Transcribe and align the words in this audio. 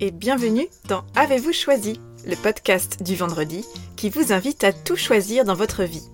et 0.00 0.10
bienvenue 0.12 0.68
dans 0.88 1.04
Avez-vous 1.16 1.52
choisi, 1.52 2.00
le 2.24 2.36
podcast 2.36 3.02
du 3.02 3.16
vendredi 3.16 3.64
qui 3.96 4.10
vous 4.10 4.32
invite 4.32 4.62
à 4.62 4.72
tout 4.72 4.96
choisir 4.96 5.44
dans 5.44 5.54
votre 5.54 5.82
vie. 5.82 6.04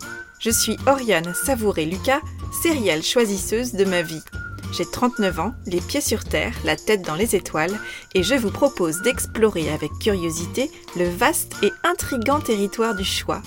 Je 0.40 0.50
suis 0.50 0.78
Oriane 0.86 1.34
Savouré-Lucas, 1.34 2.20
sérielle 2.62 3.02
choisisseuse 3.02 3.72
de 3.72 3.84
ma 3.84 4.02
vie. 4.02 4.22
J'ai 4.72 4.86
39 4.86 5.38
ans, 5.38 5.52
les 5.66 5.80
pieds 5.80 6.00
sur 6.00 6.24
terre, 6.24 6.54
la 6.64 6.76
tête 6.76 7.02
dans 7.02 7.14
les 7.14 7.36
étoiles, 7.36 7.78
et 8.14 8.22
je 8.22 8.34
vous 8.34 8.50
propose 8.50 9.02
d'explorer 9.02 9.70
avec 9.70 9.90
curiosité 10.00 10.70
le 10.96 11.08
vaste 11.08 11.54
et 11.62 11.72
intrigant 11.84 12.40
territoire 12.40 12.94
du 12.94 13.04
choix. 13.04 13.42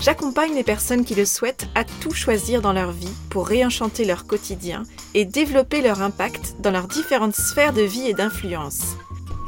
J'accompagne 0.00 0.54
les 0.54 0.64
personnes 0.64 1.04
qui 1.04 1.14
le 1.14 1.26
souhaitent 1.26 1.68
à 1.74 1.84
tout 1.84 2.12
choisir 2.12 2.62
dans 2.62 2.72
leur 2.72 2.92
vie 2.92 3.12
pour 3.28 3.46
réenchanter 3.46 4.06
leur 4.06 4.26
quotidien 4.26 4.84
et 5.12 5.26
développer 5.26 5.82
leur 5.82 6.00
impact 6.00 6.56
dans 6.60 6.70
leurs 6.70 6.88
différentes 6.88 7.36
sphères 7.36 7.74
de 7.74 7.82
vie 7.82 8.08
et 8.08 8.14
d'influence. 8.14 8.96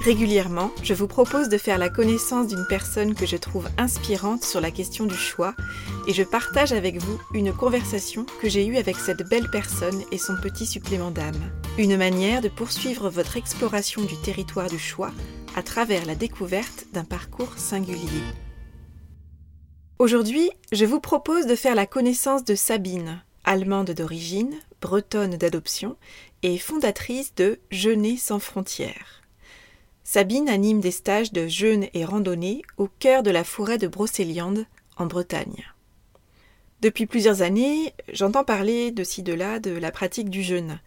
Régulièrement, 0.04 0.72
je 0.82 0.94
vous 0.94 1.06
propose 1.06 1.48
de 1.48 1.56
faire 1.56 1.78
la 1.78 1.88
connaissance 1.88 2.48
d'une 2.48 2.66
personne 2.68 3.14
que 3.14 3.24
je 3.24 3.36
trouve 3.36 3.68
inspirante 3.78 4.42
sur 4.42 4.60
la 4.60 4.72
question 4.72 5.06
du 5.06 5.14
choix 5.14 5.54
et 6.08 6.12
je 6.12 6.24
partage 6.24 6.72
avec 6.72 6.96
vous 6.96 7.20
une 7.34 7.52
conversation 7.52 8.26
que 8.40 8.48
j'ai 8.48 8.66
eue 8.66 8.78
avec 8.78 8.96
cette 8.96 9.22
belle 9.28 9.48
personne 9.48 10.02
et 10.10 10.18
son 10.18 10.34
petit 10.42 10.66
supplément 10.66 11.12
d'âme. 11.12 11.40
Une 11.78 11.96
manière 11.96 12.40
de 12.40 12.48
poursuivre 12.48 13.10
votre 13.10 13.36
exploration 13.36 14.02
du 14.02 14.16
territoire 14.16 14.68
du 14.68 14.78
choix 14.78 15.12
à 15.54 15.62
travers 15.62 16.04
la 16.04 16.16
découverte 16.16 16.86
d'un 16.92 17.04
parcours 17.04 17.56
singulier. 17.56 18.24
Aujourd'hui, 20.00 20.50
je 20.72 20.84
vous 20.84 20.98
propose 20.98 21.46
de 21.46 21.54
faire 21.54 21.76
la 21.76 21.86
connaissance 21.86 22.42
de 22.42 22.56
Sabine, 22.56 23.22
allemande 23.44 23.92
d'origine, 23.92 24.56
bretonne 24.80 25.36
d'adoption 25.36 25.96
et 26.42 26.58
fondatrice 26.58 27.36
de 27.36 27.60
Jeûner 27.70 28.16
sans 28.16 28.40
frontières. 28.40 29.21
Sabine 30.04 30.48
anime 30.48 30.80
des 30.80 30.90
stages 30.90 31.32
de 31.32 31.46
jeûne 31.46 31.86
et 31.94 32.04
randonnée 32.04 32.62
au 32.76 32.88
cœur 32.88 33.22
de 33.22 33.30
la 33.30 33.44
forêt 33.44 33.78
de 33.78 33.86
Brocéliande, 33.86 34.66
en 34.96 35.06
Bretagne. 35.06 35.64
Depuis 36.80 37.06
plusieurs 37.06 37.42
années, 37.42 37.94
j'entends 38.12 38.44
parler 38.44 38.90
de 38.90 39.04
ci 39.04 39.22
de 39.22 39.32
là 39.32 39.60
de 39.60 39.70
la 39.70 39.92
pratique 39.92 40.28
du 40.28 40.42
jeûne, 40.42 40.80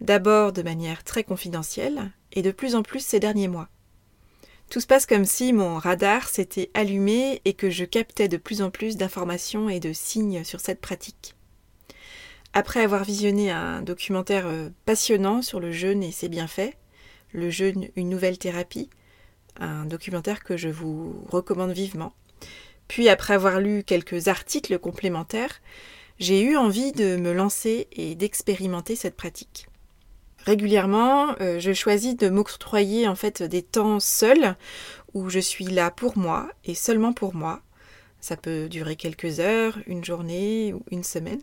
d'abord 0.00 0.52
de 0.52 0.62
manière 0.62 1.02
très 1.02 1.24
confidentielle, 1.24 2.12
et 2.32 2.42
de 2.42 2.52
plus 2.52 2.74
en 2.74 2.82
plus 2.82 3.04
ces 3.04 3.20
derniers 3.20 3.48
mois. 3.48 3.68
Tout 4.70 4.80
se 4.80 4.86
passe 4.86 5.06
comme 5.06 5.24
si 5.24 5.52
mon 5.52 5.76
radar 5.76 6.28
s'était 6.28 6.70
allumé 6.74 7.42
et 7.44 7.52
que 7.52 7.70
je 7.70 7.84
captais 7.84 8.28
de 8.28 8.36
plus 8.36 8.62
en 8.62 8.70
plus 8.70 8.96
d'informations 8.96 9.68
et 9.68 9.80
de 9.80 9.92
signes 9.92 10.44
sur 10.44 10.60
cette 10.60 10.80
pratique. 10.80 11.34
Après 12.52 12.80
avoir 12.80 13.04
visionné 13.04 13.50
un 13.50 13.82
documentaire 13.82 14.46
euh, 14.46 14.70
passionnant 14.86 15.42
sur 15.42 15.58
le 15.58 15.72
jeûne 15.72 16.04
et 16.04 16.12
ses 16.12 16.28
bienfaits, 16.28 16.72
le 17.34 17.50
jeûne, 17.50 17.88
une 17.96 18.08
nouvelle 18.08 18.38
thérapie, 18.38 18.88
un 19.60 19.84
documentaire 19.84 20.42
que 20.42 20.56
je 20.56 20.68
vous 20.68 21.24
recommande 21.28 21.72
vivement. 21.72 22.14
Puis 22.88 23.08
après 23.08 23.34
avoir 23.34 23.60
lu 23.60 23.82
quelques 23.84 24.28
articles 24.28 24.78
complémentaires, 24.78 25.60
j'ai 26.18 26.42
eu 26.42 26.56
envie 26.56 26.92
de 26.92 27.16
me 27.16 27.32
lancer 27.32 27.88
et 27.92 28.14
d'expérimenter 28.14 28.96
cette 28.96 29.16
pratique. 29.16 29.66
Régulièrement, 30.46 31.34
euh, 31.40 31.58
je 31.58 31.72
choisis 31.72 32.16
de 32.16 32.28
m'octroyer 32.28 33.08
en 33.08 33.14
fait 33.14 33.42
des 33.42 33.62
temps 33.62 33.98
seuls 33.98 34.56
où 35.14 35.30
je 35.30 35.38
suis 35.38 35.64
là 35.64 35.90
pour 35.90 36.18
moi 36.18 36.50
et 36.64 36.74
seulement 36.74 37.12
pour 37.12 37.34
moi. 37.34 37.62
Ça 38.20 38.36
peut 38.36 38.68
durer 38.68 38.96
quelques 38.96 39.40
heures, 39.40 39.78
une 39.86 40.04
journée 40.04 40.72
ou 40.72 40.82
une 40.90 41.04
semaine. 41.04 41.42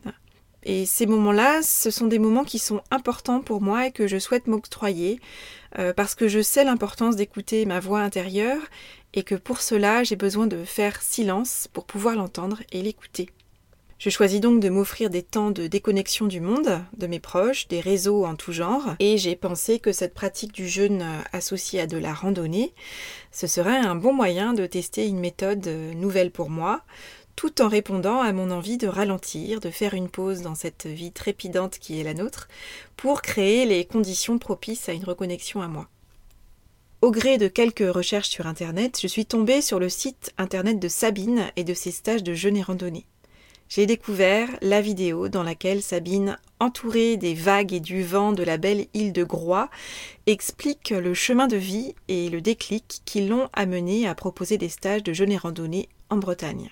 Et 0.64 0.86
ces 0.86 1.06
moments-là, 1.06 1.62
ce 1.64 1.90
sont 1.90 2.08
des 2.08 2.20
moments 2.20 2.44
qui 2.44 2.60
sont 2.60 2.82
importants 2.92 3.42
pour 3.42 3.62
moi 3.62 3.88
et 3.88 3.92
que 3.92 4.08
je 4.08 4.20
souhaite 4.20 4.48
m'octroyer 4.48 5.20
euh, 5.80 5.94
parce 5.94 6.16
que 6.16 6.28
je 6.28 6.42
sais 6.42 6.64
l'importance 6.64 7.16
d'écouter 7.16 7.66
ma 7.66 7.80
voix 7.80 8.02
intérieure 8.02 8.62
et 9.14 9.24
que 9.24 9.36
pour 9.36 9.62
cela 9.62 10.04
j'ai 10.04 10.16
besoin 10.16 10.48
de 10.48 10.64
faire 10.64 11.02
silence 11.02 11.68
pour 11.72 11.86
pouvoir 11.86 12.16
l'entendre 12.16 12.60
et 12.72 12.82
l'écouter. 12.82 13.30
Je 13.98 14.10
choisis 14.10 14.40
donc 14.40 14.60
de 14.62 14.70
m'offrir 14.70 15.12
des 15.12 15.22
temps 15.22 15.52
de 15.52 15.68
déconnexion 15.68 16.26
du 16.26 16.42
monde, 16.42 16.82
de 16.98 17.06
mes 17.06 17.20
proches, 17.20 17.68
des 17.68 17.80
réseaux 17.80 18.26
en 18.26 18.36
tout 18.36 18.52
genre, 18.52 18.96
et 18.98 19.20
j'ai 19.20 19.36
pensé 19.36 19.78
que 19.78 19.92
cette 19.92 20.16
pratique 20.16 20.54
du 20.54 20.68
jeûne 20.68 21.06
associée 21.34 21.82
à 21.82 21.86
de 21.86 22.00
la 22.00 22.12
randonnée, 22.12 22.74
ce 23.32 23.46
serait 23.46 23.78
un 23.78 23.94
bon 23.94 24.12
moyen 24.12 24.54
de 24.54 24.66
tester 24.66 25.08
une 25.08 25.20
méthode 25.20 25.68
euh, 25.68 25.94
nouvelle 25.94 26.32
pour 26.32 26.50
moi, 26.50 26.82
tout 27.42 27.64
en 27.64 27.70
répondant 27.70 28.22
à 28.22 28.34
mon 28.34 28.52
envie 28.52 28.78
de 28.78 28.86
ralentir, 28.88 29.60
de 29.62 29.72
faire 29.72 29.96
une 29.96 30.10
pause 30.10 30.44
dans 30.44 30.54
cette 30.54 30.86
vie 30.86 31.12
trépidante 31.12 31.80
qui 31.80 32.00
est 32.00 32.04
la 32.04 32.14
nôtre, 32.14 32.48
pour 32.98 33.24
créer 33.24 33.66
les 33.66 33.84
conditions 33.84 34.38
propices 34.38 34.90
à 34.90 34.94
une 34.94 35.06
reconnexion 35.06 35.60
à 35.60 35.68
moi. 35.68 35.88
Au 37.02 37.10
gré 37.10 37.40
de 37.40 37.48
quelques 37.48 37.92
recherches 37.92 38.30
sur 38.30 38.46
Internet, 38.46 39.00
je 39.02 39.08
suis 39.08 39.26
tombée 39.26 39.64
sur 39.64 39.80
le 39.80 39.90
site 39.90 40.32
Internet 40.38 40.78
de 40.78 40.88
Sabine 40.88 41.48
et 41.56 41.64
de 41.64 41.74
ses 41.74 41.90
stages 41.90 42.22
de 42.22 42.36
jeûne 42.36 42.58
et 42.58 42.62
randonnée. 42.62 43.08
J'ai 43.70 43.88
découvert 43.88 44.48
la 44.62 44.80
vidéo 44.80 45.28
dans 45.28 45.42
laquelle 45.42 45.82
Sabine, 45.82 46.38
entourée 46.60 47.18
des 47.18 47.34
vagues 47.34 47.74
et 47.74 47.80
du 47.80 48.04
vent 48.04 48.34
de 48.34 48.44
la 48.44 48.58
belle 48.58 48.86
île 48.94 49.14
de 49.14 49.24
Groix, 49.24 49.72
explique 50.28 50.92
le 50.92 51.16
chemin 51.16 51.48
de 51.48 51.58
vie 51.58 51.96
et 52.08 52.30
le 52.30 52.40
déclic 52.40 53.02
qui 53.04 53.26
l'ont 53.26 53.50
amenée 53.54 54.08
à 54.08 54.14
proposer 54.14 54.60
des 54.60 54.70
stages 54.70 55.02
de 55.02 55.14
jeûne 55.14 55.32
et 55.32 55.38
randonnée 55.38 55.90
en 56.12 56.18
Bretagne. 56.18 56.70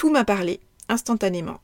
Tout 0.00 0.08
m'a 0.08 0.24
parlé 0.24 0.60
instantanément. 0.88 1.60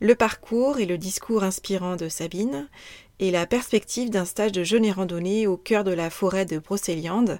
Le 0.00 0.14
parcours 0.14 0.78
et 0.78 0.86
le 0.86 0.96
discours 0.96 1.44
inspirant 1.44 1.96
de 1.96 2.08
Sabine, 2.08 2.70
et 3.18 3.30
la 3.30 3.44
perspective 3.44 4.08
d'un 4.08 4.24
stage 4.24 4.52
de 4.52 4.64
jeûne 4.64 4.86
et 4.86 4.92
randonnée 4.92 5.46
au 5.46 5.58
cœur 5.58 5.84
de 5.84 5.90
la 5.90 6.08
forêt 6.08 6.46
de 6.46 6.58
Brocéliande, 6.58 7.38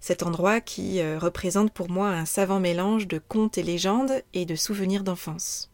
cet 0.00 0.22
endroit 0.22 0.62
qui 0.62 1.00
euh, 1.00 1.18
représente 1.18 1.70
pour 1.70 1.90
moi 1.90 2.08
un 2.08 2.24
savant 2.24 2.60
mélange 2.60 3.08
de 3.08 3.18
contes 3.18 3.58
et 3.58 3.62
légendes 3.62 4.22
et 4.32 4.46
de 4.46 4.54
souvenirs 4.54 5.04
d'enfance. 5.04 5.70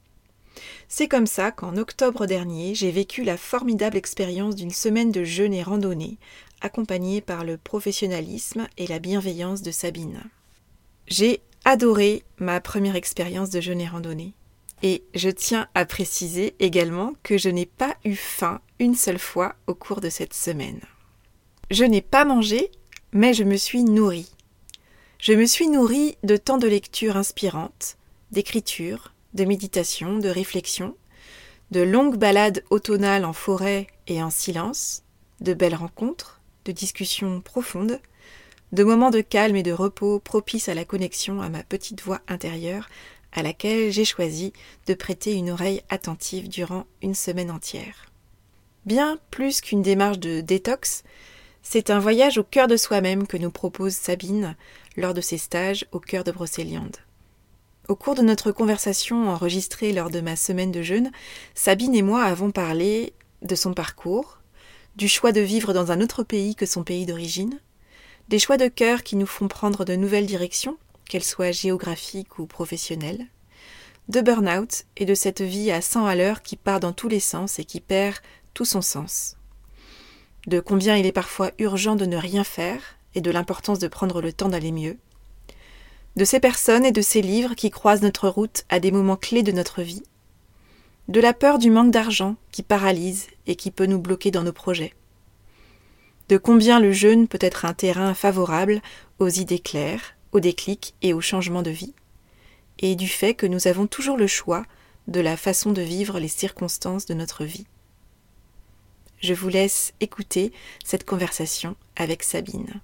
C'est 0.88 1.06
comme 1.06 1.28
ça 1.28 1.53
qu'en 1.53 1.76
octobre 1.76 2.26
dernier, 2.26 2.75
j'ai 2.75 2.91
vécu 2.91 3.22
la 3.22 3.37
formidable 3.37 3.97
expérience 3.97 4.56
d'une 4.56 4.72
semaine 4.72 5.12
de 5.12 5.22
jeûne 5.22 5.55
et 5.55 5.62
randonnée, 5.62 6.19
accompagnée 6.62 7.21
par 7.21 7.44
le 7.44 7.59
professionnalisme 7.59 8.66
et 8.76 8.88
la 8.88 8.99
bienveillance 8.99 9.62
de 9.62 9.71
Sabine. 9.71 10.21
J'ai 11.06 11.43
adoré 11.64 12.25
ma 12.38 12.60
première 12.60 12.97
expérience 12.97 13.50
de 13.50 13.60
jeûne 13.60 13.80
et 13.80 13.88
randonnée. 13.88 14.34
Et 14.82 15.04
je 15.14 15.30
tiens 15.30 15.69
à 15.75 15.86
préciser 15.86 16.54
également 16.58 17.14
que 17.22 17.38
je 17.38 17.48
n'ai 17.48 17.66
pas 17.66 17.97
eu 18.04 18.16
faim 18.16 18.60
une 18.78 18.94
seule 18.94 19.19
fois 19.19 19.54
au 19.66 19.75
cours 19.75 20.00
de 20.00 20.10
cette 20.10 20.34
semaine. 20.34 20.80
Je 21.70 21.84
n'ai 21.84 22.02
pas 22.02 22.25
mangé, 22.25 22.70
mais 23.12 23.32
je 23.32 23.44
me 23.44 23.56
suis 23.56 23.82
nourrie. 23.82 24.30
Je 25.19 25.32
me 25.32 25.47
suis 25.47 25.69
nourrie 25.69 26.16
de 26.22 26.36
temps 26.36 26.58
de 26.58 26.69
lecture 26.69 27.16
inspirantes, 27.16 27.96
d'écriture, 28.31 29.14
de 29.32 29.44
méditation, 29.44 30.19
de 30.19 30.28
réflexion, 30.28 30.96
de 31.70 31.81
longues 31.81 32.19
balades 32.19 32.62
automnales 32.69 33.25
en 33.25 33.32
forêt 33.32 33.86
et 34.06 34.22
en 34.22 34.31
silence, 34.31 35.02
de 35.41 35.54
belles 35.54 35.75
rencontres, 35.75 36.41
de 36.66 36.72
discussions 36.72 37.41
profondes, 37.41 38.00
de 38.74 38.82
moments 38.82 39.10
de 39.10 39.20
calme 39.20 39.54
et 39.54 39.62
de 39.62 39.70
repos 39.70 40.18
propices 40.18 40.68
à 40.68 40.74
la 40.74 40.84
connexion 40.84 41.40
à 41.40 41.48
ma 41.48 41.62
petite 41.62 42.02
voix 42.02 42.20
intérieure 42.26 42.88
à 43.30 43.42
laquelle 43.42 43.92
j'ai 43.92 44.04
choisi 44.04 44.52
de 44.86 44.94
prêter 44.94 45.34
une 45.34 45.50
oreille 45.50 45.82
attentive 45.90 46.48
durant 46.48 46.84
une 47.00 47.14
semaine 47.14 47.52
entière. 47.52 48.10
Bien 48.84 49.18
plus 49.30 49.60
qu'une 49.60 49.82
démarche 49.82 50.18
de 50.18 50.40
détox, 50.40 51.04
c'est 51.62 51.88
un 51.88 52.00
voyage 52.00 52.36
au 52.36 52.42
cœur 52.42 52.66
de 52.66 52.76
soi-même 52.76 53.28
que 53.28 53.36
nous 53.36 53.52
propose 53.52 53.94
Sabine 53.94 54.56
lors 54.96 55.14
de 55.14 55.20
ses 55.20 55.38
stages 55.38 55.86
au 55.92 56.00
cœur 56.00 56.24
de 56.24 56.32
Brocéliande. 56.32 56.96
Au 57.86 57.94
cours 57.94 58.16
de 58.16 58.22
notre 58.22 58.50
conversation 58.50 59.28
enregistrée 59.28 59.92
lors 59.92 60.10
de 60.10 60.20
ma 60.20 60.34
semaine 60.34 60.72
de 60.72 60.82
jeûne, 60.82 61.12
Sabine 61.54 61.94
et 61.94 62.02
moi 62.02 62.24
avons 62.24 62.50
parlé 62.50 63.12
de 63.42 63.54
son 63.54 63.72
parcours, 63.72 64.40
du 64.96 65.06
choix 65.06 65.30
de 65.30 65.40
vivre 65.40 65.72
dans 65.72 65.92
un 65.92 66.00
autre 66.00 66.24
pays 66.24 66.56
que 66.56 66.66
son 66.66 66.82
pays 66.82 67.06
d'origine, 67.06 67.60
des 68.29 68.38
choix 68.38 68.56
de 68.56 68.69
cœur 68.69 69.03
qui 69.03 69.17
nous 69.17 69.26
font 69.26 69.49
prendre 69.49 69.85
de 69.85 69.97
nouvelles 69.97 70.26
directions, 70.26 70.79
qu'elles 71.09 71.25
soient 71.25 71.53
géographiques 71.53 72.38
ou 72.38 72.47
professionnelles, 72.47 73.26
de 74.09 74.21
burn-out 74.21 74.85
et 74.97 75.05
de 75.05 75.15
cette 75.15 75.43
vie 75.43 75.71
à 75.71 75.81
100 75.81 76.06
à 76.06 76.15
l'heure 76.15 76.43
qui 76.43 76.56
part 76.56 76.81
dans 76.81 76.93
tous 76.93 77.09
les 77.09 77.21
sens 77.21 77.59
et 77.59 77.65
qui 77.65 77.81
perd 77.81 78.17
tout 78.55 78.65
son 78.65 78.82
sens. 78.82 79.37
De 80.47 80.61
combien 80.61 80.97
il 80.97 81.06
est 81.06 81.12
parfois 81.12 81.53
urgent 81.59 81.97
de 81.97 82.06
ne 82.06 82.17
rien 82.17 82.44
faire 82.44 82.81
et 83.15 83.21
de 83.21 83.31
l'importance 83.31 83.79
de 83.79 83.88
prendre 83.88 84.21
le 84.21 84.32
temps 84.32 84.49
d'aller 84.49 84.73
mieux. 84.73 84.99
De 86.17 86.25
ces 86.25 86.41
personnes 86.41 86.85
et 86.85 86.93
de 86.93 87.03
ces 87.03 87.23
livres 87.23 87.55
qui 87.55 87.71
croisent 87.71 88.03
notre 88.03 88.29
route 88.29 88.65
à 88.69 88.79
des 88.79 88.93
moments 88.93 89.17
clés 89.17 89.43
de 89.43 89.53
notre 89.53 89.82
vie. 89.82 90.03
De 91.09 91.21
la 91.21 91.32
peur 91.32 91.59
du 91.59 91.71
manque 91.71 91.91
d'argent 91.91 92.37
qui 92.53 92.62
paralyse 92.62 93.26
et 93.47 93.56
qui 93.56 93.71
peut 93.71 93.87
nous 93.87 93.99
bloquer 93.99 94.31
dans 94.31 94.43
nos 94.43 94.53
projets 94.53 94.94
de 96.29 96.37
combien 96.37 96.81
le 96.81 96.93
jeûne 96.93 97.29
peut 97.29 97.38
être 97.41 97.65
un 97.65 97.75
terrain 97.75 98.15
favorable 98.15 98.81
aux 99.19 99.29
idées 99.29 99.59
claires, 99.59 100.15
aux 100.32 100.41
déclics 100.41 100.94
et 101.03 101.12
au 101.12 101.21
changement 101.21 101.62
de 101.62 101.71
vie, 101.71 101.94
et 102.79 102.97
du 102.97 103.09
fait 103.09 103.35
que 103.35 103.47
nous 103.47 103.69
avons 103.69 103.87
toujours 103.87 104.17
le 104.17 104.26
choix 104.26 104.65
de 105.06 105.21
la 105.21 105.37
façon 105.37 105.73
de 105.73 105.82
vivre 105.82 106.19
les 106.19 106.29
circonstances 106.29 107.06
de 107.06 107.15
notre 107.15 107.44
vie. 107.44 107.67
Je 109.21 109.35
vous 109.35 109.49
laisse 109.49 109.93
écouter 110.00 110.53
cette 110.85 111.05
conversation 111.05 111.76
avec 111.97 112.23
Sabine. 112.23 112.81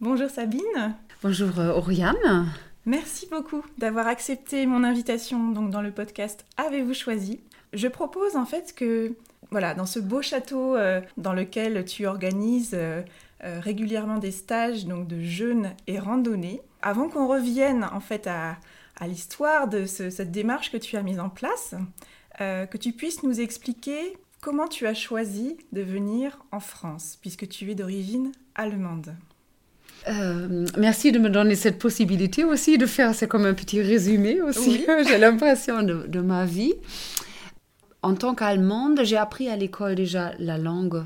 Bonjour 0.00 0.30
Sabine. 0.30 0.96
Bonjour 1.22 1.58
euh, 1.58 1.72
Oriane. 1.74 2.50
Merci 2.86 3.28
beaucoup 3.30 3.62
d'avoir 3.78 4.06
accepté 4.06 4.64
mon 4.66 4.82
invitation 4.82 5.50
donc 5.50 5.70
dans 5.70 5.82
le 5.82 5.92
podcast 5.92 6.46
Avez-vous 6.56 6.94
choisi? 6.94 7.40
Je 7.72 7.88
propose 7.88 8.36
en 8.36 8.46
fait 8.46 8.74
que 8.74 9.12
voilà, 9.50 9.74
dans 9.74 9.86
ce 9.86 9.98
beau 9.98 10.22
château 10.22 10.76
euh, 10.76 11.00
dans 11.16 11.32
lequel 11.32 11.84
tu 11.84 12.06
organises 12.06 12.74
euh, 12.74 13.02
régulièrement 13.40 14.18
des 14.18 14.30
stages 14.30 14.86
donc 14.86 15.06
de 15.08 15.20
jeûne 15.20 15.72
et 15.86 15.98
randonnée, 15.98 16.60
avant 16.82 17.08
qu'on 17.08 17.26
revienne 17.26 17.84
en 17.92 18.00
fait 18.00 18.26
à, 18.26 18.56
l'histoire 19.06 19.66
de 19.66 19.86
cette 19.86 20.30
démarche 20.30 20.70
que 20.70 20.76
tu 20.76 20.98
as 20.98 21.02
mise 21.02 21.20
en 21.20 21.30
place, 21.30 21.74
que 22.38 22.76
tu 22.76 22.92
puisses 22.92 23.22
nous 23.22 23.40
expliquer 23.40 24.14
comment 24.42 24.68
tu 24.68 24.86
as 24.86 24.92
choisi 24.92 25.56
de 25.72 25.80
venir 25.80 26.38
en 26.52 26.60
France 26.60 27.16
puisque 27.22 27.48
tu 27.48 27.70
es 27.70 27.74
d'origine 27.74 28.32
allemande. 28.54 29.14
Euh, 30.08 30.66
merci 30.78 31.12
de 31.12 31.18
me 31.18 31.28
donner 31.28 31.54
cette 31.54 31.78
possibilité 31.78 32.44
aussi 32.44 32.78
de 32.78 32.86
faire, 32.86 33.14
c'est 33.14 33.28
comme 33.28 33.44
un 33.44 33.54
petit 33.54 33.82
résumé 33.82 34.40
aussi, 34.40 34.86
j'ai 35.08 35.18
l'impression 35.18 35.82
de, 35.82 36.06
de, 36.06 36.20
ma 36.20 36.46
vie. 36.46 36.72
En 38.02 38.14
tant 38.14 38.34
qu'Allemande, 38.34 39.00
j'ai 39.04 39.16
appris 39.16 39.48
à 39.48 39.56
l'école 39.56 39.94
déjà 39.94 40.32
la 40.38 40.58
langue 40.58 41.04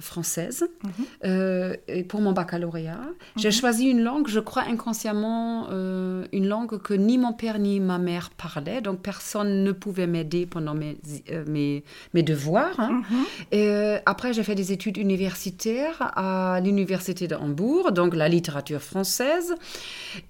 française 0.00 0.64
mhm. 0.82 0.90
euh, 1.24 1.76
pour 2.08 2.20
mon 2.20 2.32
baccalauréat. 2.32 3.00
J'ai 3.36 3.48
mhm. 3.48 3.52
choisi 3.52 3.84
une 3.86 4.02
langue, 4.02 4.26
je 4.26 4.40
crois 4.40 4.62
inconsciemment, 4.62 5.66
euh, 5.70 6.24
une 6.32 6.48
langue 6.48 6.80
que 6.80 6.94
ni 6.94 7.18
mon 7.18 7.32
père 7.32 7.58
ni 7.58 7.78
ma 7.78 7.98
mère 7.98 8.30
parlaient, 8.30 8.80
donc 8.80 9.00
personne 9.00 9.64
ne 9.64 9.72
pouvait 9.72 10.06
m'aider 10.06 10.46
pendant 10.46 10.74
mes, 10.74 10.96
euh, 11.30 11.44
mes, 11.46 11.84
mes, 12.14 12.22
devoirs. 12.22 12.78
Hein. 12.80 13.02
Mhm. 13.10 13.24
Et 13.52 13.96
après, 14.06 14.32
j'ai 14.32 14.42
fait 14.42 14.54
des 14.54 14.72
études 14.72 14.96
universitaires 14.96 16.12
à 16.16 16.60
l'université 16.62 17.28
de 17.28 17.34
Hambourg, 17.34 17.92
donc 17.92 18.14
la 18.14 18.28
littérature 18.28 18.80
française. 18.80 19.54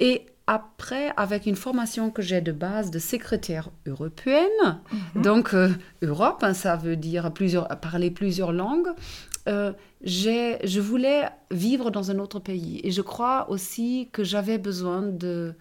Et 0.01 0.27
après, 0.47 1.13
avec 1.17 1.47
une 1.47 1.57
formation 1.57 2.11
que 2.11 2.21
j'ai 2.21 2.41
de 2.41 2.53
base 2.53 2.91
de 2.91 2.99
secrétaire 2.99 3.71
européenne, 3.87 4.81
donc 5.15 5.55
Europe, 6.03 6.43
hein, 6.43 6.53
ça 6.53 6.77
veut 6.77 6.97
dire 6.97 7.33
plusieurs, 7.33 7.69
parler 7.81 8.11
plusieurs 8.11 8.53
langues, 8.53 8.89
euh, 9.49 9.73
je 10.05 10.81
voulais 10.81 11.29
vivre 11.51 11.91
dans 11.91 12.11
un 12.11 12.19
autre 12.19 12.41
pays. 12.41 12.81
Et 12.85 12.91
je 12.91 13.03
crois 13.03 13.51
aussi 13.51 14.09
que 14.13 14.25
j'avais 14.25 14.59
besoin 14.59 15.03
de 15.03 15.55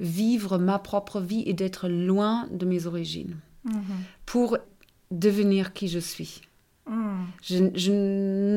vivre 0.00 0.58
ma 0.58 0.78
propre 0.78 1.20
vie 1.20 1.42
et 1.46 1.54
d'être 1.54 1.88
loin 1.88 2.46
de 2.50 2.64
mes 2.64 2.86
origines 2.86 3.36
mhm. 3.64 3.82
pour 4.26 4.58
devenir 5.10 5.72
qui 5.72 5.88
je 5.88 5.98
suis. 5.98 6.42
Mhm. 6.88 7.26
Je, 7.42 7.92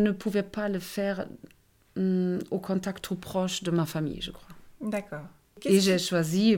ne 0.04 0.12
pouvais 0.12 0.44
pas 0.44 0.70
le 0.70 0.80
faire 0.80 1.26
hum, 1.98 2.40
au 2.52 2.60
contact 2.60 3.04
trop 3.04 3.16
proche 3.16 3.64
de 3.64 3.72
ma 3.72 3.86
famille, 3.86 4.22
je 4.22 4.32
crois. 4.32 4.56
D'accord. 4.82 5.26
Et 5.66 5.80
j'ai 5.80 5.98
choisi 5.98 6.58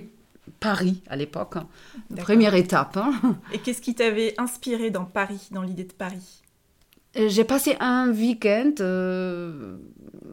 Paris 0.60 1.02
à 1.08 1.16
l'époque, 1.16 1.56
hein. 1.58 1.68
première 2.16 2.56
étape. 2.56 2.98
Hein. 2.98 3.38
Et 3.54 3.60
qu'est-ce 3.60 3.82
qui 3.82 3.96
t'avait 3.96 4.34
inspiré 4.38 4.92
dans 4.92 5.06
Paris, 5.06 5.50
dans 5.52 5.62
l'idée 5.62 5.86
de 5.86 5.94
Paris? 5.94 6.42
Euh, 7.16 7.30
j'ai 7.30 7.44
passé 7.44 7.76
un 7.80 8.12
week-end 8.12 8.72
euh, 8.80 9.78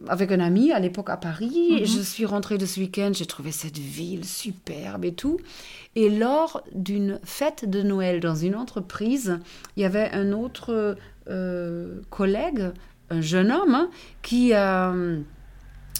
avec 0.07 0.31
un 0.31 0.39
ami 0.39 0.71
à 0.71 0.79
l'époque 0.79 1.09
à 1.09 1.17
Paris. 1.17 1.77
Mhm. 1.81 1.85
Je 1.85 2.01
suis 2.01 2.25
rentrée 2.25 2.57
de 2.57 2.65
ce 2.65 2.79
week-end, 2.79 3.11
j'ai 3.13 3.25
trouvé 3.25 3.51
cette 3.51 3.77
ville 3.77 4.25
superbe 4.25 5.05
et 5.05 5.13
tout. 5.13 5.37
Et 5.95 6.09
lors 6.09 6.63
d'une 6.73 7.19
fête 7.23 7.69
de 7.69 7.81
Noël 7.81 8.19
dans 8.19 8.35
une 8.35 8.55
entreprise, 8.55 9.39
il 9.75 9.83
y 9.83 9.85
avait 9.85 10.09
un 10.11 10.31
autre 10.31 10.97
euh, 11.29 12.01
collègue, 12.09 12.71
un 13.09 13.21
jeune 13.21 13.51
homme, 13.51 13.75
hein, 13.75 13.89
qui 14.21 14.53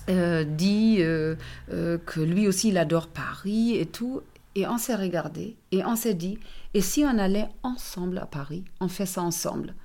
a 0.08 0.44
dit 0.44 0.98
que 0.98 2.20
lui 2.20 2.48
aussi 2.48 2.70
il 2.70 2.78
adore 2.78 3.08
Paris 3.08 3.78
et 3.78 3.86
tout. 3.86 4.22
Et 4.56 4.68
on 4.68 4.78
s'est 4.78 4.96
regardé 4.96 5.56
et 5.72 5.86
on 5.86 5.96
s'est 5.96 6.14
dit, 6.14 6.38
et 6.74 6.82
si 6.82 7.04
on 7.06 7.18
allait 7.18 7.48
ensemble 7.64 8.18
à 8.18 8.26
Paris, 8.26 8.66
on 8.80 8.88
fait 8.88 9.06
ça 9.06 9.22
ensemble. 9.22 9.76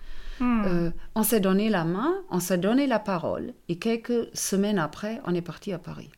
Hmm. 0.40 0.64
Euh, 0.66 0.90
on 1.14 1.22
s'est 1.22 1.40
donné 1.40 1.70
la 1.70 1.84
main, 1.84 2.14
on 2.30 2.40
s'est 2.40 2.58
donné 2.58 2.86
la 2.86 2.98
parole, 2.98 3.54
et 3.68 3.78
quelques 3.78 4.28
semaines 4.34 4.78
après, 4.78 5.20
on 5.24 5.34
est 5.34 5.42
parti 5.42 5.72
à 5.72 5.78
Paris. 5.78 6.10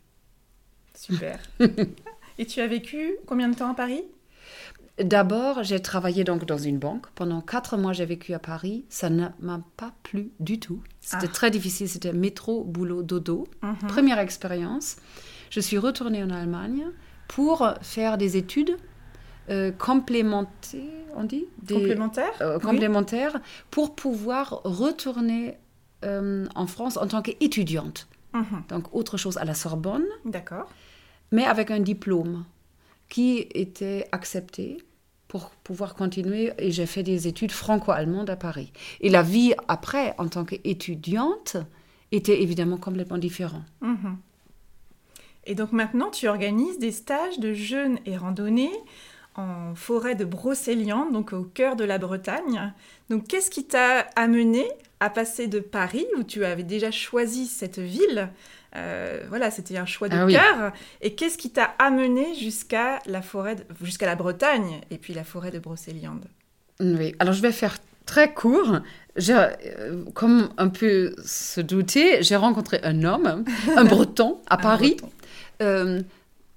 Super. 0.95 1.39
et 2.39 2.47
tu 2.47 2.61
as 2.61 2.67
vécu 2.67 3.17
combien 3.27 3.49
de 3.49 3.55
temps 3.55 3.71
à 3.71 3.75
Paris? 3.75 4.03
D'abord, 5.01 5.63
j'ai 5.63 5.81
travaillé 5.81 6.25
donc 6.25 6.45
dans 6.45 6.59
une 6.59 6.79
banque. 6.79 7.07
Pendant 7.15 7.41
quatre 7.41 7.77
mois, 7.77 7.93
j'ai 7.93 8.05
vécu 8.05 8.35
à 8.35 8.39
Paris. 8.39 8.85
Ça 8.89 9.11
ne 9.11 9.27
m'a 9.41 9.61
pas 9.77 9.93
plu 10.03 10.33
du 10.41 10.59
tout. 10.59 10.83
C'était 11.01 11.29
ah. 11.29 11.33
très 11.33 11.51
difficile. 11.51 11.89
C'était 11.89 12.13
métro, 12.13 12.65
boulot, 12.65 13.03
dodo. 13.03 13.47
Mhm. 13.63 13.89
Première 13.89 14.19
expérience. 14.19 14.97
Je 15.51 15.61
suis 15.61 15.79
retournée 15.79 16.23
en 16.23 16.31
Allemagne 16.31 16.87
pour 17.29 17.75
faire 17.81 18.19
des 18.19 18.37
études 18.37 18.77
euh, 19.51 19.71
complémentaires, 19.73 20.83
on 21.17 21.25
dit 21.25 21.47
des, 21.63 21.75
Complémentaires 21.75 22.35
euh, 22.43 22.59
Complémentaires, 22.59 23.41
pour 23.71 23.95
pouvoir 23.95 24.61
retourner 24.65 25.57
euh, 26.05 26.45
en 26.55 26.67
France 26.67 26.99
en 26.99 27.07
tant 27.07 27.23
qu'étudiante. 27.23 28.09
Mhm. 28.35 28.65
Donc, 28.69 28.95
autre 28.95 29.17
chose 29.17 29.39
à 29.39 29.45
la 29.45 29.55
Sorbonne. 29.55 30.05
D'accord. 30.27 30.71
Mais 31.33 31.45
avec 31.45 31.71
un 31.71 31.81
diplôme 31.81 32.45
qui 33.09 33.47
était 33.55 34.07
accepté 34.13 34.79
pour 35.29 35.51
pouvoir 35.51 35.95
continuer. 35.95 36.53
Et 36.59 36.73
j'ai 36.73 36.87
fait 36.87 37.03
des 37.03 37.29
études 37.29 37.53
franco-allemandes 37.53 38.31
à 38.31 38.37
Paris. 38.37 38.73
Et 39.01 39.11
la 39.11 39.23
vie 39.23 39.55
après, 39.69 40.15
en 40.19 40.29
tant 40.29 40.45
qu'étudiante, 40.45 41.57
était 42.11 42.43
évidemment 42.43 42.79
complètement 42.79 43.19
différente. 43.19 43.65
Mhm. 43.81 44.17
Et 45.45 45.55
donc 45.55 45.73
maintenant, 45.73 46.11
tu 46.11 46.29
organises 46.29 46.79
des 46.79 46.93
stages 46.93 47.39
de 47.39 47.53
jeûne 47.55 47.99
et 48.07 48.17
randonnée 48.17 48.73
en 49.35 49.75
forêt 49.75 50.15
de 50.15 50.25
Brocéliande, 50.25 51.13
donc 51.13 51.33
au 51.33 51.45
cœur 51.45 51.77
de 51.77 51.85
la 51.85 51.99
Bretagne. 51.99 52.73
Donc 53.09 53.29
qu'est-ce 53.29 53.51
qui 53.51 53.65
t'a 53.65 54.01
amené 54.17 54.67
à 55.01 55.11
passer 55.11 55.47
de 55.47 55.61
Paris, 55.61 56.07
où 56.19 56.25
tu 56.25 56.45
avais 56.45 56.65
déjà 56.65 56.91
choisi 56.91 57.47
cette 57.47 57.79
ville 57.79 58.31
euh, 58.77 59.21
voilà, 59.29 59.51
c'était 59.51 59.77
un 59.77 59.87
choix 59.87 60.09
de 60.09 60.17
ah 60.17 60.27
cœur. 60.27 60.73
Et 61.01 61.15
qu'est-ce 61.15 61.39
qui 61.39 61.51
t'a 61.51 61.75
amené 61.79 62.35
jusqu'à 62.35 62.99
la 63.07 63.23
forêt, 63.23 63.57
jusqu'à 63.83 64.07
la 64.07 64.15
Bretagne 64.15 64.81
et 64.91 64.99
puis 64.99 65.15
la 65.15 65.25
forêt 65.25 65.51
de 65.51 65.59
Brocéliande? 65.59 66.27
Oui, 66.81 67.15
alors 67.19 67.35
je 67.35 67.43
vais 67.43 67.53
faire 67.53 67.79
très 68.07 68.33
court. 68.33 68.81
Euh, 69.29 70.05
comme 70.15 70.51
un 70.59 70.69
peu 70.69 71.15
se 71.25 71.61
douter, 71.61 72.23
j'ai 72.23 72.37
rencontré 72.37 72.81
un 72.83 73.05
homme, 73.05 73.45
un 73.77 73.85
breton, 73.85 74.39
à 74.49 74.57
Paris. 74.57 74.97
Euh, 75.61 76.01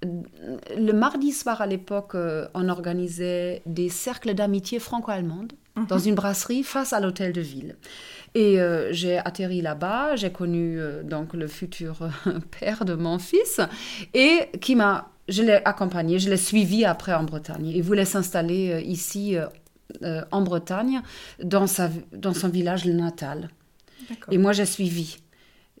le 0.04 0.92
mardi 0.92 1.32
soir 1.32 1.60
à 1.60 1.66
l'époque, 1.66 2.14
euh, 2.14 2.46
on 2.54 2.68
organisait 2.68 3.62
des 3.66 3.88
cercles 3.88 4.34
d'amitié 4.34 4.78
franco-allemande 4.78 5.52
mhm. 5.76 5.86
dans 5.86 5.98
une 5.98 6.14
brasserie 6.14 6.62
face 6.62 6.92
à 6.92 7.00
l'hôtel 7.00 7.32
de 7.32 7.40
ville. 7.40 7.76
Et 8.34 8.60
euh, 8.60 8.92
j'ai 8.92 9.18
atterri 9.18 9.60
là-bas, 9.60 10.16
j'ai 10.16 10.30
connu 10.30 10.78
euh, 10.78 11.02
donc 11.02 11.34
le 11.34 11.46
futur 11.46 12.08
père 12.60 12.84
de 12.84 12.94
mon 12.94 13.18
fils 13.18 13.60
et 14.14 14.48
qui 14.60 14.74
m'a, 14.74 15.10
je 15.28 15.42
l'ai 15.42 15.60
accompagné, 15.64 16.18
je 16.18 16.30
l'ai 16.30 16.36
suivi 16.36 16.84
après 16.84 17.14
en 17.14 17.24
Bretagne. 17.24 17.66
Il 17.66 17.82
voulait 17.82 18.04
s'installer 18.04 18.82
ici 18.86 19.36
en 20.30 20.40
Bretagne, 20.40 21.02
dans, 21.42 21.66
sa, 21.66 21.90
dans 22.12 22.32
son 22.32 22.48
village 22.48 22.86
natal. 22.86 23.50
Et 24.30 24.38
moi 24.38 24.52
j'ai 24.52 24.64
suivi. 24.64 25.18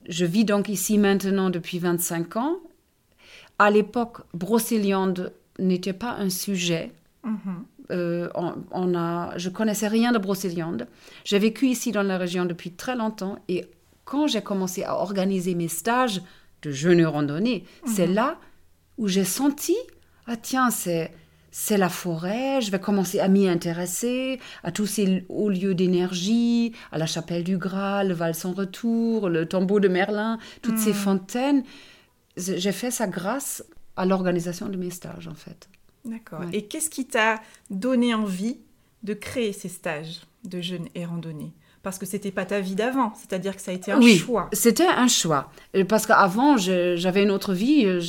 Je 0.08 0.24
vis 0.24 0.44
donc 0.44 0.68
ici 0.68 0.98
maintenant 0.98 1.48
depuis 1.48 1.78
25 1.78 2.36
ans 2.36 2.58
à 3.62 3.70
l'époque, 3.70 4.18
Brocéliande 4.34 5.32
n'était 5.58 5.92
pas 5.92 6.16
un 6.18 6.30
sujet. 6.30 6.92
Mhm. 7.24 7.64
Euh, 7.90 8.28
on, 8.34 8.94
a, 8.94 9.36
je 9.38 9.50
connaissais 9.50 9.88
rien 9.88 10.12
de 10.12 10.18
Brocéliande. 10.18 10.86
J'ai 11.24 11.38
vécu 11.38 11.66
ici 11.66 11.92
dans 11.92 12.02
la 12.02 12.16
région 12.16 12.44
depuis 12.44 12.72
très 12.72 12.96
longtemps 12.96 13.38
et 13.48 13.66
quand 14.04 14.26
j'ai 14.26 14.40
commencé 14.40 14.82
à 14.82 14.96
organiser 14.96 15.54
mes 15.54 15.68
stages 15.68 16.22
de 16.62 16.70
jeunes 16.70 17.04
randonnée, 17.04 17.64
c'est 17.86 18.06
mhm. 18.06 18.14
là 18.14 18.38
où 18.98 19.08
j'ai 19.08 19.24
senti 19.24 19.76
ah 20.26 20.36
tiens 20.36 20.70
c'est 20.70 21.12
c'est 21.54 21.76
la 21.76 21.90
forêt, 21.90 22.62
je 22.62 22.70
vais 22.70 22.80
commencer 22.80 23.20
à 23.20 23.28
m'y 23.28 23.46
intéresser, 23.46 24.40
à 24.64 24.72
tous 24.72 24.86
ces 24.86 25.26
hauts 25.28 25.50
lieux 25.50 25.74
d'énergie, 25.74 26.72
à 26.92 26.96
la 26.96 27.04
chapelle 27.04 27.44
du 27.44 27.58
Graal, 27.58 28.08
le 28.08 28.14
Val 28.14 28.34
sans 28.34 28.52
retour, 28.52 29.28
le 29.28 29.46
tombeau 29.46 29.78
de 29.78 29.88
Merlin, 29.88 30.38
toutes 30.62 30.78
ces 30.78 30.94
mhm. 30.94 30.96
fontaines 30.96 31.62
j'ai 32.36 32.72
fait 32.72 32.90
ça 32.90 33.06
grâce 33.06 33.64
à 33.96 34.06
l'organisation 34.06 34.68
de 34.68 34.76
mes 34.76 34.90
stages, 34.90 35.28
en 35.28 35.34
fait. 35.34 35.68
D'accord. 36.04 36.42
Et 36.52 36.66
qu'est-ce 36.66 36.90
qui 36.90 37.06
t'a 37.06 37.40
donné 37.70 38.14
envie 38.14 38.58
de 39.02 39.14
créer 39.14 39.52
ces 39.52 39.68
stages 39.68 40.22
de 40.44 40.60
jeunes 40.60 40.88
et 40.94 41.04
randonnée 41.04 41.52
parce 41.82 41.98
que 41.98 42.06
c'était 42.06 42.30
pas 42.30 42.44
ta 42.44 42.60
vie 42.60 42.76
d'avant, 42.76 43.12
c'est-à-dire 43.16 43.56
que 43.56 43.62
ça 43.62 43.72
a 43.72 43.74
été 43.74 43.90
un 43.90 43.98
oui, 43.98 44.16
choix. 44.16 44.48
C'était 44.52 44.86
un 44.86 45.08
choix. 45.08 45.50
Parce 45.88 46.06
qu'avant, 46.06 46.56
j'avais 46.56 47.24
une 47.24 47.32
autre 47.32 47.54
vie. 47.54 48.00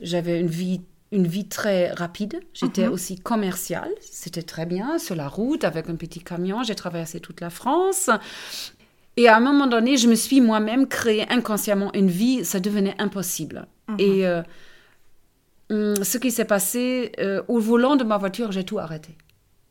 J'avais 0.00 0.40
une 0.40 0.46
vie, 0.46 0.82
une 1.10 1.26
vie 1.26 1.48
très 1.48 1.90
rapide. 1.92 2.40
J'étais 2.52 2.86
mhm. 2.86 2.92
aussi 2.92 3.18
commerciale. 3.18 3.90
C'était 4.02 4.42
très 4.42 4.66
bien 4.66 4.98
sur 4.98 5.14
la 5.14 5.28
route 5.28 5.64
avec 5.64 5.88
un 5.88 5.96
petit 5.96 6.20
camion. 6.20 6.62
J'ai 6.64 6.74
traversé 6.74 7.18
toute 7.18 7.40
la 7.40 7.48
France. 7.48 8.10
Et 9.16 9.28
à 9.28 9.36
un 9.36 9.40
moment 9.40 9.66
donné, 9.66 9.96
je 9.96 10.08
me 10.08 10.14
suis 10.14 10.40
moi-même 10.40 10.86
créé 10.86 11.30
inconsciemment 11.30 11.92
une 11.94 12.08
vie, 12.08 12.44
ça 12.44 12.60
devenait 12.60 12.94
impossible. 12.98 13.66
Mhm. 13.88 13.96
Et 13.98 14.26
euh, 14.26 14.42
hum, 15.70 15.96
ce 16.02 16.18
qui 16.18 16.30
s'est 16.30 16.44
passé, 16.46 17.12
euh, 17.18 17.42
au 17.48 17.58
volant 17.58 17.96
de 17.96 18.04
ma 18.04 18.16
voiture, 18.16 18.52
j'ai 18.52 18.64
tout 18.64 18.78
arrêté. 18.78 19.16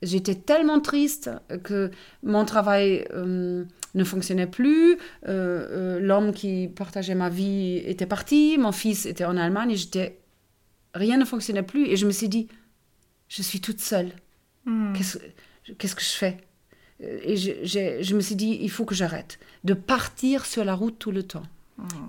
J'étais 0.03 0.36
tellement 0.36 0.79
triste 0.79 1.29
que 1.63 1.91
mon 2.24 2.43
travail 2.45 3.07
hum, 3.13 3.67
ne 3.93 4.03
fonctionnait 4.03 4.48
plus. 4.48 4.98
euh, 5.27 6.00
L'homme 6.00 6.31
qui 6.33 6.67
partageait 6.67 7.15
ma 7.15 7.29
vie 7.29 7.77
était 7.86 8.07
parti. 8.07 8.57
Mon 8.57 8.71
fils 8.71 9.05
était 9.05 9.25
en 9.25 9.38
Allemagne. 9.38 9.71
Et 9.71 9.75
j'étais, 9.75 10.19
rien 10.95 11.17
ne 11.17 11.25
fonctionnait 11.25 11.63
plus. 11.63 11.86
Et 11.88 11.98
je 11.98 12.05
me 12.07 12.12
suis 12.12 12.29
dit, 12.29 12.48
je 13.27 13.41
suis 13.43 13.62
toute 13.62 13.79
seule. 13.79 14.12
Hmm. 14.65 14.93
Qu'est-ce 14.93 15.95
que 15.95 16.01
je 16.01 16.15
fais? 16.15 16.38
Et 17.24 17.36
je, 17.36 18.15
me 18.15 18.22
suis 18.22 18.36
dit, 18.36 18.60
il 18.62 18.70
faut 18.70 18.86
que 18.86 18.93
j'arrête 18.96 19.39
de 19.63 19.74
partir 19.74 20.46
sur 20.46 20.63
la 20.63 20.74
route 20.75 20.98
tout 21.00 21.12
le 21.12 21.24
temps. 21.24 21.43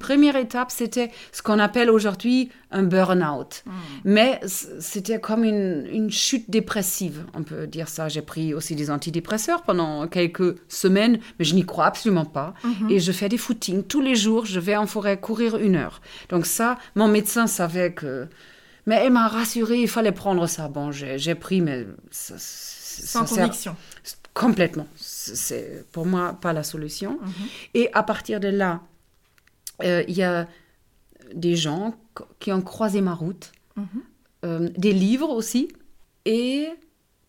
Première 0.01 0.37
étape, 0.37 0.71
c'était 0.71 1.11
ce 1.33 1.41
qu'on 1.41 1.59
appelle 1.59 1.89
aujourd'hui 1.89 2.51
un 2.73 2.83
burn-out. 2.83 3.65
Mais 4.05 4.39
c- 4.45 4.67
c'était 4.81 5.19
comme 5.19 5.45
une, 5.45 5.87
une 5.91 6.11
chute 6.11 6.51
dépressive, 6.51 7.25
on 7.33 7.43
peut 7.43 7.67
dire 7.67 7.89
ça. 7.89 8.11
J'ai 8.11 8.21
pris 8.21 8.53
aussi 8.53 8.75
des 8.75 8.91
antidépresseurs 8.91 9.63
pendant 9.63 10.07
quelques 10.09 10.57
semaines, 10.69 11.21
mais 11.39 11.47
je 11.47 11.55
n'y 11.55 11.65
crois 11.65 11.87
absolument 11.87 12.27
pas. 12.27 12.53
Et 12.91 13.01
je 13.01 13.13
fais 13.13 13.31
des 13.31 13.39
footings. 13.39 13.83
Tous 13.83 14.03
les 14.03 14.15
jours, 14.15 14.45
je 14.45 14.61
vais 14.61 14.77
en 14.77 14.87
forêt 14.87 15.19
courir 15.19 15.57
une 15.57 15.77
heure. 15.77 16.03
Donc 16.29 16.45
ça, 16.45 16.77
mon 16.95 17.09
médecin 17.09 17.47
savait 17.47 17.93
que... 17.95 18.27
Mais 18.87 18.97
elle 18.97 19.13
m'a 19.13 19.29
rassurée, 19.29 19.81
il 19.81 19.89
fallait 19.89 20.13
prendre 20.13 20.47
ça. 20.49 20.69
Bon, 20.69 20.91
j'ai 20.93 21.35
pris, 21.35 21.63
mais 21.63 21.87
ça, 22.11 22.35
Sans 22.37 23.21
ça 23.21 23.27
sert- 23.27 23.45
conviction. 23.45 23.77
Complètement. 24.35 24.87
C'est- 24.97 25.85
pour 25.93 26.07
moi 26.07 26.33
pas 26.41 26.53
la 26.53 26.63
solution. 26.63 27.19
Mhm. 27.21 27.33
Et 27.75 27.91
à 27.93 28.03
partir 28.03 28.41
de 28.41 28.49
là, 28.49 28.81
euh, 29.83 30.03
il 30.09 30.15
y 30.17 30.23
a 30.23 30.49
des 31.35 31.57
gens 31.57 31.95
qui 32.41 32.51
ont 32.53 32.63
croisé 32.63 33.01
ma 33.01 33.15
route, 33.15 33.53
Mhm. 33.77 33.87
euh, 34.45 34.69
des 34.77 34.93
livres 34.93 35.29
aussi. 35.31 35.69
Et 36.25 36.69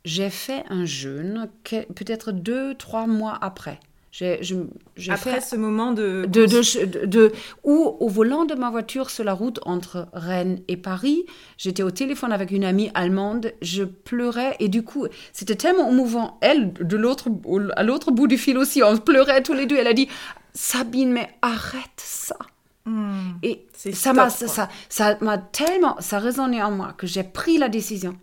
j'ai 0.05 0.29
fait 0.29 0.63
un 0.69 0.86
jeûne 0.86 1.50
peut-être 1.63 2.31
deux, 2.31 2.75
trois 2.75 3.07
mois 3.07 3.38
après. 3.41 3.79
J'ai 4.15 4.38
je- 4.43 4.53
j'ai 4.96 5.12
Après 5.12 5.32
fait 5.34 5.41
ce 5.41 5.55
moment 5.55 5.91
de... 5.91 6.25
de, 6.27 6.46
de, 6.46 6.86
de- 6.86 7.05
de- 7.08 7.32
ou 7.63 7.98
au 8.00 8.08
volant 8.10 8.46
de 8.46 8.53
ma 8.53 8.70
voiture 8.70 9.10
sur 9.10 9.24
la 9.24 9.34
route 9.34 9.60
entre 9.63 10.08
Rennes 10.13 10.60
et 10.67 10.77
Paris, 10.77 11.25
j'étais 11.58 11.82
au 11.82 11.89
téléphone 11.89 12.32
avec 12.32 12.51
une 12.51 12.63
amie 12.63 12.91
allemande, 12.93 13.53
je 13.63 13.84
pleurais 13.84 14.55
et 14.60 14.70
du 14.70 14.84
coup, 14.84 15.08
c'était 15.34 15.55
tellement 15.55 15.89
émouvant. 15.89 16.38
Elle, 16.41 16.74
de 16.74 16.96
l'autre, 16.96 17.29
au- 17.43 17.60
à 17.75 17.82
l'autre 17.82 18.12
bout 18.12 18.27
du 18.27 18.38
fil 18.38 18.55
aussi, 18.60 18.84
on 18.84 18.98
pleurait 18.98 19.41
tous 19.41 19.53
les 19.53 19.65
deux. 19.65 19.77
Elle 19.77 19.88
a 19.88 19.93
dit 19.93 20.08
Sabine, 20.53 21.12
mais 21.12 21.29
arrête 21.41 21.82
ça. 21.98 22.38
Hmm. 22.86 23.32
Et 23.41 23.65
ça 23.93 24.13
m'a 24.13 24.29
ça, 24.48 24.70
ça 24.89 25.17
m'a 25.22 25.39
tellement 25.39 25.96
ça 26.00 26.20
résonné 26.20 26.62
en 26.62 26.70
moi 26.70 26.93
que 26.96 27.08
j'ai 27.08 27.24
pris 27.24 27.58
la 27.58 27.67
décision. 27.67 28.15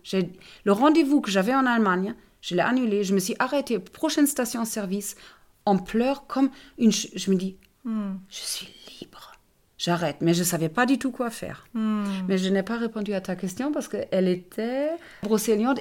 Le 0.63 0.71
rendez-vous 0.71 1.19
que 1.19 1.29
j'avais 1.31 1.53
en 1.53 1.65
Allemagne, 1.65 2.15
je 2.39 2.55
l'ai 2.55 2.61
annulé. 2.61 3.03
Je 3.03 3.13
me 3.13 3.19
suis 3.19 3.35
arrêtée 3.39 3.77
prochaine 3.77 4.25
station-service. 4.25 5.17
On 5.65 5.77
pleure 5.77 6.27
comme 6.27 6.49
une. 6.77 6.91
Je 6.91 7.29
me 7.31 7.35
dis, 7.35 7.57
Hmm. 7.83 8.13
je 8.29 8.35
suis 8.39 8.67
libre. 9.01 9.31
J'arrête, 9.79 10.17
mais 10.21 10.35
je 10.35 10.43
savais 10.43 10.69
pas 10.69 10.85
du 10.85 10.99
tout 10.99 11.09
quoi 11.11 11.31
faire. 11.31 11.65
Hmm. 11.73 12.03
Mais 12.27 12.37
je 12.37 12.47
n'ai 12.49 12.61
pas 12.61 12.77
répondu 12.77 13.13
à 13.15 13.21
ta 13.21 13.35
question 13.35 13.71
parce 13.71 13.87
qu'elle 13.87 14.27
était 14.27 14.91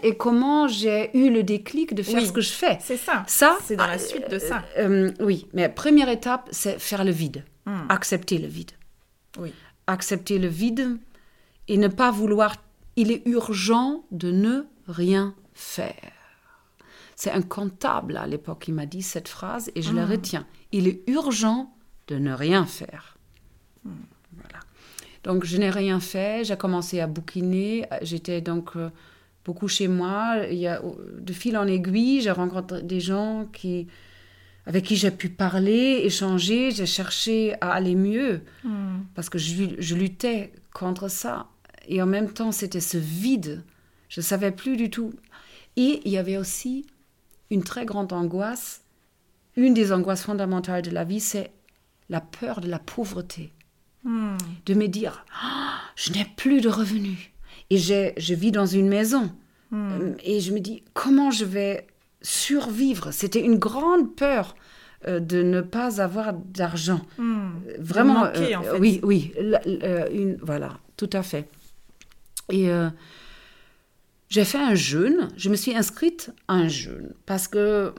et 0.03 0.17
comment 0.17 0.67
j'ai 0.69 1.15
eu 1.15 1.29
le 1.31 1.43
déclic 1.43 1.95
de 1.95 2.03
faire 2.03 2.15
Oui. 2.23 2.27
ce 2.27 2.33
que 2.33 2.41
je 2.41 2.53
fais? 2.53 2.79
C'est 2.81 2.97
ça. 2.97 3.25
Ça, 3.27 3.59
C'est 3.63 3.77
dans 3.77 3.87
la 3.87 3.97
euh, 3.97 3.99
suite 3.99 4.31
de 4.31 4.39
ça. 4.39 4.63
euh, 4.79 5.13
oui, 5.21 5.47
mais 5.53 5.69
première 5.69 6.09
étape, 6.09 6.49
c'est 6.51 6.79
faire 6.79 7.05
le 7.05 7.11
vide. 7.11 7.45
Hmm. 7.67 7.81
Accepter 7.91 8.39
le 8.39 8.49
vide. 8.49 8.71
Oui. 9.39 9.53
Accepter 9.87 10.39
le 10.39 10.49
vide 10.49 10.97
et 11.69 11.77
ne 11.77 11.89
pas 11.89 12.11
vouloir. 12.11 12.55
Il 12.97 13.13
est 13.13 13.21
urgent 13.27 14.05
de 14.11 14.31
ne 14.31 14.63
rien 14.89 15.35
faire. 15.53 15.95
C'est 17.21 17.33
un 17.33 17.43
comptable 17.43 18.17
à 18.17 18.27
l'époque 18.27 18.61
qui 18.61 18.73
m'a 18.73 18.87
dit 18.87 19.03
cette 19.03 19.29
phrase 19.29 19.71
et 19.75 19.83
je 19.83 19.93
la 19.93 20.07
retiens. 20.07 20.47
Il 20.73 20.89
est 20.89 21.03
urgent 21.07 21.71
de 22.07 22.17
ne 22.17 22.33
rien 22.33 22.65
faire. 22.65 23.19
Voilà. 23.85 24.61
Donc 25.25 25.45
je 25.45 25.59
n'ai 25.59 25.69
rien 25.69 26.01
fait, 26.01 26.45
j'ai 26.45 26.57
commencé 26.57 26.99
à 26.99 27.07
bouquiner, 27.07 27.85
j'étais 28.01 28.41
donc 28.41 28.71
euh, 28.77 28.89
beaucoup 29.45 29.69
chez 29.69 29.87
moi. 29.87 30.47
Il 30.51 30.57
y 30.57 30.67
a, 30.67 30.81
de 31.19 31.33
fil 31.35 31.59
en 31.59 31.67
aiguille, 31.67 32.23
j'ai 32.23 32.31
rencontré 32.31 32.81
des 32.81 33.01
gens 33.01 33.47
qui, 33.53 33.87
avec 34.65 34.87
qui 34.87 34.97
j'ai 34.97 35.11
pu 35.11 35.29
parler, 35.29 36.01
échanger, 36.05 36.71
j'ai 36.71 36.87
cherché 36.87 37.53
à 37.61 37.73
aller 37.73 37.97
mieux 37.97 38.41
Hmm. 38.65 39.01
parce 39.15 39.29
que 39.29 39.37
je, 39.37 39.75
je 39.79 39.95
luttais 39.95 40.55
contre 40.73 41.09
ça. 41.09 41.49
Et 41.87 42.01
en 42.01 42.07
même 42.07 42.33
temps, 42.33 42.51
c'était 42.51 42.81
ce 42.81 42.97
vide. 42.97 43.63
Je 44.09 44.21
ne 44.21 44.25
savais 44.25 44.53
plus 44.53 44.79
du 44.79 44.89
tout. 44.89 45.13
Et 45.77 46.01
il 46.07 46.11
y 46.13 46.17
avait 46.17 46.39
aussi 46.39 46.87
une 47.51 47.63
très 47.63 47.85
grande 47.87 48.13
angoisse. 48.13 48.83
Une 49.57 49.75
des 49.75 49.93
angoisses 49.93 50.23
fondamentales 50.23 50.83
de 50.83 50.91
la 50.91 51.05
vie, 51.05 51.21
c'est 51.21 51.51
la 52.09 52.21
peur 52.21 52.61
de 52.61 52.69
la 52.69 52.79
pauvreté. 52.79 53.53
Hmm. 54.05 54.37
De 54.67 54.75
me 54.75 54.87
dire, 54.89 55.25
Ah, 55.43 55.79
je 55.97 56.13
n'ai 56.13 56.25
plus 56.37 56.61
de 56.61 56.69
revenus. 56.69 57.31
Et 57.71 57.77
je 57.79 58.35
vis 58.35 58.53
dans 58.53 58.67
une 58.67 58.89
maison. 58.89 59.31
Hmm. 59.71 59.91
Euh, 59.93 60.13
Et 60.25 60.41
je 60.41 60.53
me 60.53 60.61
dis, 60.61 60.83
comment 60.95 61.31
je 61.31 61.45
vais 61.45 61.87
survivre? 62.23 63.13
C'était 63.13 63.41
une 63.45 63.59
grande 63.59 64.15
peur 64.17 64.55
euh, 65.07 65.21
de 65.21 65.43
ne 65.43 65.61
pas 65.61 66.01
avoir 66.01 66.33
d'argent. 66.33 67.01
Hmm. 67.19 67.51
Vraiment, 67.79 68.25
manquer, 68.27 68.55
euh, 68.55 68.59
en 68.59 68.63
fait. 68.63 68.79
oui, 68.79 69.01
oui, 69.03 69.33
la- 69.41 69.61
la- 69.65 70.09
une, 70.11 70.37
voilà, 70.43 70.79
tout 70.97 71.11
à 71.13 71.23
fait. 71.23 71.49
Et 72.51 72.69
euh, 72.71 72.91
j'ai 74.31 74.45
fait 74.45 74.59
un 74.59 74.75
jeûne, 74.75 75.29
je 75.37 75.51
me 75.51 75.57
suis 75.57 75.77
inscrite 75.77 76.31
à 76.49 76.55
un 76.55 76.69
jeûne 76.69 77.13
parce 77.27 77.49
que 77.49 77.93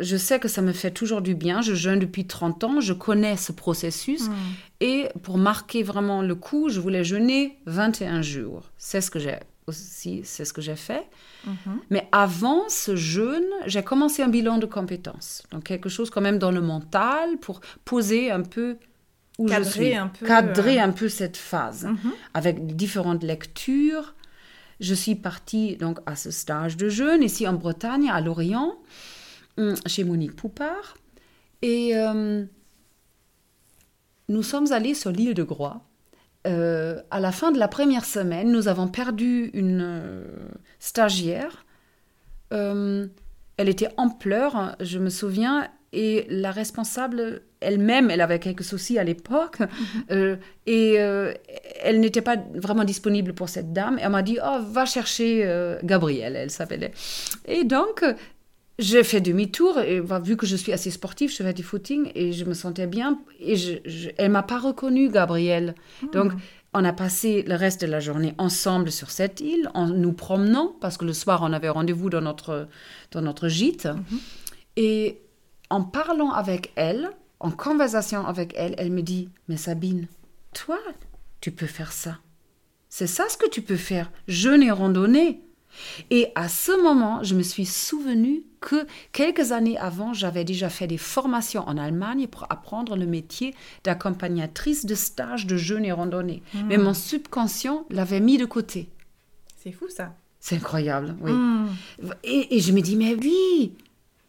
je 0.00 0.16
sais 0.18 0.38
que 0.38 0.48
ça 0.48 0.60
me 0.60 0.72
fait 0.72 0.90
toujours 0.90 1.22
du 1.22 1.34
bien. 1.34 1.62
Je 1.62 1.74
jeûne 1.74 1.98
depuis 2.00 2.26
30 2.26 2.64
ans, 2.64 2.80
je 2.80 2.92
connais 2.92 3.36
ce 3.38 3.52
processus. 3.52 4.28
Hmm. 4.28 4.34
Et 4.80 5.08
pour 5.22 5.38
marquer 5.38 5.82
vraiment 5.82 6.20
le 6.20 6.34
coup, 6.34 6.68
je 6.68 6.80
voulais 6.80 7.02
jeûner 7.04 7.58
21 7.64 8.20
jours. 8.20 8.64
C'est 8.76 9.00
ce 9.00 9.10
que 9.10 9.18
j'ai 9.18 9.36
aussi, 9.66 10.20
c'est 10.24 10.44
ce 10.44 10.52
que 10.52 10.60
j'ai 10.60 10.76
fait. 10.76 11.06
Mhm. 11.46 11.80
Mais 11.90 12.08
avant 12.12 12.68
ce 12.68 12.94
jeûne, 12.94 13.42
j'ai 13.66 13.82
commencé 13.82 14.22
un 14.22 14.28
bilan 14.28 14.58
de 14.58 14.66
compétences. 14.66 15.42
Donc 15.50 15.64
quelque 15.64 15.88
chose 15.88 16.10
quand 16.10 16.20
même 16.20 16.38
dans 16.38 16.52
le 16.52 16.60
mental 16.60 17.38
pour 17.38 17.60
poser 17.84 18.30
un 18.30 18.42
peu 18.42 18.76
où 19.38 19.46
Cadrer 19.46 19.64
je 19.64 19.70
suis. 19.70 19.94
un 19.94 20.08
peu, 20.08 20.26
Cadrer 20.26 20.78
euh, 20.80 20.84
un 20.84 20.90
peu 20.92 21.08
cette 21.08 21.36
phase 21.36 21.84
Mhm. 21.84 22.12
avec 22.34 22.76
différentes 22.76 23.22
lectures. 23.24 24.14
Je 24.80 24.94
suis 24.94 25.14
partie 25.14 25.76
donc 25.76 25.98
à 26.06 26.16
ce 26.16 26.30
stage 26.30 26.76
de 26.76 26.88
jeûne 26.88 27.22
ici 27.22 27.46
en 27.48 27.54
Bretagne, 27.54 28.10
à 28.10 28.20
Lorient, 28.20 28.76
hum, 29.56 29.74
chez 29.86 30.04
Monique 30.04 30.36
Poupard. 30.36 30.96
Et 31.62 31.96
euh, 31.96 32.44
nous 34.28 34.42
sommes 34.42 34.72
allés 34.72 34.94
sur 34.94 35.10
l'île 35.10 35.34
de 35.34 35.42
Groix. 35.42 35.80
Euh, 36.46 37.00
à 37.10 37.18
la 37.18 37.32
fin 37.32 37.50
de 37.50 37.58
la 37.58 37.68
première 37.68 38.04
semaine, 38.04 38.52
nous 38.52 38.68
avons 38.68 38.88
perdu 38.88 39.50
une 39.54 39.80
euh, 39.82 40.24
stagiaire. 40.78 41.64
Elle 42.50 43.68
était 43.70 43.88
en 43.96 44.10
pleurs, 44.10 44.76
je 44.80 44.98
me 44.98 45.08
souviens, 45.10 45.68
et 45.92 46.26
la 46.28 46.50
responsable 46.50 47.42
elle-même, 47.60 48.10
elle 48.10 48.20
avait 48.20 48.38
quelques 48.38 48.64
soucis 48.64 48.98
à 48.98 49.04
l'époque, 49.04 49.58
euh, 50.10 50.36
et 50.66 50.94
euh, 50.98 51.32
elle 51.82 52.00
n'était 52.00 52.20
pas 52.22 52.36
vraiment 52.54 52.84
disponible 52.84 53.32
pour 53.32 53.48
cette 53.48 53.72
dame. 53.72 53.98
Elle 54.00 54.10
m'a 54.10 54.22
dit, 54.22 54.38
oh, 54.44 54.58
va 54.70 54.84
chercher 54.84 55.42
euh, 55.44 55.78
Gabrielle, 55.82 56.36
elle 56.36 56.50
s'appelait. 56.50 56.92
Et 57.46 57.64
donc, 57.64 58.04
j'ai 58.78 59.02
fait 59.04 59.22
demi-tour, 59.22 59.80
et 59.80 60.00
bah, 60.02 60.18
vu 60.18 60.36
que 60.36 60.44
je 60.46 60.54
suis 60.54 60.72
assez 60.72 60.90
sportive, 60.90 61.30
je 61.30 61.42
fais 61.42 61.54
du 61.54 61.62
footing, 61.62 62.10
et 62.14 62.32
je 62.32 62.44
me 62.44 62.52
sentais 62.54 62.86
bien, 62.86 63.18
et 63.40 63.56
je, 63.56 63.72
je- 63.86 64.10
elle 64.18 64.30
m'a 64.32 64.42
pas 64.42 64.58
reconnue, 64.58 65.08
Gabrielle. 65.08 65.74
Donc, 66.12 66.32
on 66.74 66.84
a 66.84 66.92
passé 66.92 67.42
le 67.48 67.54
reste 67.54 67.80
de 67.80 67.86
la 67.86 68.00
journée 68.00 68.34
ensemble 68.36 68.92
sur 68.92 69.10
cette 69.10 69.40
île, 69.40 69.70
en 69.72 69.86
nous 69.86 70.12
promenant, 70.12 70.76
parce 70.78 70.98
que 70.98 71.06
le 71.06 71.14
soir, 71.14 71.40
on 71.42 71.54
avait 71.54 71.70
rendez-vous 71.70 72.10
dans 72.10 72.20
notre, 72.20 72.68
dans 73.12 73.22
notre 73.22 73.48
gîte. 73.48 73.88
Et 74.76 75.20
en 75.70 75.82
parlant 75.82 76.32
avec 76.32 76.72
elle, 76.76 77.08
en 77.40 77.50
conversation 77.50 78.26
avec 78.26 78.54
elle, 78.56 78.74
elle 78.78 78.92
me 78.92 79.02
dit, 79.02 79.28
mais 79.48 79.56
Sabine, 79.56 80.06
toi, 80.54 80.78
tu 81.40 81.50
peux 81.50 81.66
faire 81.66 81.92
ça. 81.92 82.18
C'est 82.88 83.06
ça 83.06 83.28
ce 83.28 83.36
que 83.36 83.48
tu 83.48 83.62
peux 83.62 83.76
faire, 83.76 84.10
jeûner 84.26 84.66
et 84.66 84.70
randonner. 84.70 85.42
Et 86.10 86.32
à 86.34 86.48
ce 86.48 86.72
moment, 86.82 87.22
je 87.22 87.34
me 87.34 87.42
suis 87.42 87.66
souvenu 87.66 88.44
que 88.60 88.86
quelques 89.12 89.52
années 89.52 89.76
avant, 89.76 90.14
j'avais 90.14 90.44
déjà 90.44 90.70
fait 90.70 90.86
des 90.86 90.96
formations 90.96 91.68
en 91.68 91.76
Allemagne 91.76 92.26
pour 92.28 92.46
apprendre 92.50 92.96
le 92.96 93.04
métier 93.06 93.54
d'accompagnatrice 93.84 94.86
de 94.86 94.94
stage 94.94 95.46
de 95.46 95.58
jeûne 95.58 95.84
et 95.84 95.92
randonnée. 95.92 96.42
Mais 96.64 96.78
mon 96.78 96.94
subconscient 96.94 97.84
l'avait 97.90 98.20
mis 98.20 98.38
de 98.38 98.46
côté. 98.46 98.88
C'est 99.58 99.72
fou 99.72 99.88
ça. 99.88 100.14
C'est 100.40 100.56
incroyable, 100.56 101.16
oui. 101.20 101.32
Hmm. 101.32 101.68
Et, 102.22 102.56
et 102.56 102.60
je 102.60 102.72
me 102.72 102.80
dis, 102.80 102.96
mais 102.96 103.14
oui, 103.14 103.74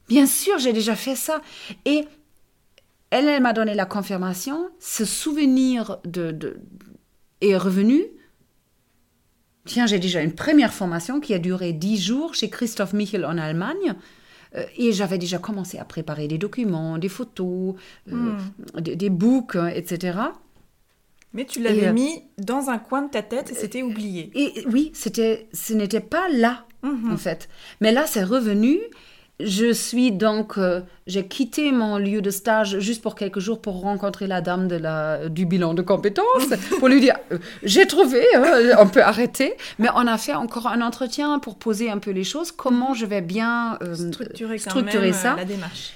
bien 0.10 0.26
sûr, 0.26 0.58
j'ai 0.58 0.74
déjà 0.74 0.96
fait 0.96 1.16
ça. 1.16 1.42
Et 1.86 2.06
elle, 3.18 3.28
elle 3.28 3.42
m'a 3.42 3.54
donné 3.54 3.74
la 3.74 3.86
confirmation. 3.86 4.70
Ce 4.80 5.06
souvenir 5.06 6.00
de, 6.06 6.32
de- 6.32 6.60
est 7.42 7.58
revenu. 7.58 8.04
Tiens, 9.66 9.86
j'ai 9.86 10.00
déjà 10.00 10.22
une 10.22 10.34
première 10.34 10.74
formation 10.74 11.20
qui 11.20 11.34
a 11.34 11.40
duré 11.40 11.74
dix 11.74 12.02
jours 12.02 12.34
chez 12.36 12.50
Christophe 12.50 12.94
Michel 12.94 13.26
en 13.26 13.38
Allemagne. 13.38 13.96
Euh, 14.56 14.64
Et 14.78 14.94
j'avais 14.94 15.18
déjà 15.18 15.40
commencé 15.40 15.78
à 15.78 15.84
préparer 15.84 16.28
des 16.30 16.38
documents, 16.38 16.98
des 16.98 17.10
photos, 17.10 17.76
euh, 18.12 18.34
des, 18.80 18.96
des 18.96 19.10
books, 19.10 19.56
euh, 19.58 19.68
etc. 19.68 20.20
Mais 21.34 21.46
tu 21.46 21.62
l'avais 21.62 21.92
mis 21.92 22.24
dans 22.38 22.70
un 22.70 22.78
coin 22.80 23.02
de 23.04 23.10
ta 23.12 23.22
tête 23.22 23.52
et 23.52 23.56
c'était 23.56 23.84
oublié. 23.84 24.32
Et 24.36 24.66
oui, 24.68 24.92
c'était, 24.94 25.50
ce 25.54 25.74
n'était 25.74 26.00
pas 26.00 26.30
là, 26.30 26.64
Mhm. 26.84 27.12
en 27.12 27.18
fait. 27.18 27.50
Mais 27.82 27.92
là, 27.92 28.06
c'est 28.08 28.24
revenu. 28.24 28.80
Je 29.40 29.72
suis 29.72 30.12
donc, 30.12 30.58
euh, 30.58 30.82
j'ai 31.06 31.28
quitté 31.28 31.72
mon 31.72 32.00
lieu 32.00 32.22
de 32.22 32.32
stage 32.32 32.80
juste 32.80 33.04
pour 33.04 33.14
quelques 33.14 33.40
jours 33.40 33.62
pour 33.62 33.82
rencontrer 33.82 34.26
la 34.26 34.42
dame 34.42 34.68
de 34.68 34.78
la, 34.78 35.30
du 35.30 35.46
bilan 35.46 35.76
de 35.76 35.84
compétences, 35.84 36.48
pour 36.80 36.88
lui 36.88 37.00
dire, 37.00 37.16
euh, 37.32 37.38
j'ai 37.62 37.86
trouvé, 37.86 38.24
euh, 38.36 38.74
on 38.80 38.88
peut 38.88 39.04
arrêter. 39.04 39.54
Mais 39.78 39.90
on 39.94 40.08
a 40.08 40.18
fait 40.18 40.34
encore 40.34 40.66
un 40.66 40.82
entretien 40.82 41.38
pour 41.38 41.56
poser 41.56 41.92
un 41.92 42.00
peu 42.00 42.10
les 42.10 42.24
choses, 42.24 42.52
comment 42.52 42.96
je 42.96 43.06
vais 43.06 43.22
bien 43.22 43.78
Structurer 43.94 45.14
ça. 45.14 45.36
la 45.36 45.46
démarche. 45.46 45.94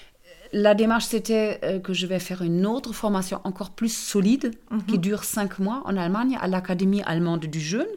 La 0.54 0.76
démarche, 0.76 1.06
c'était 1.06 1.82
que 1.82 1.94
je 1.94 2.06
vais 2.06 2.20
faire 2.20 2.42
une 2.42 2.68
autre 2.68 2.94
formation 2.94 3.40
encore 3.46 3.72
plus 3.72 3.92
solide, 3.92 4.52
qui 4.88 5.00
dure 5.00 5.24
cinq 5.24 5.60
mois 5.60 5.82
en 5.86 5.96
Allemagne, 5.98 6.38
à 6.42 6.48
l'Académie 6.48 7.02
allemande 7.04 7.46
du 7.46 7.60
jeûne. 7.60 7.88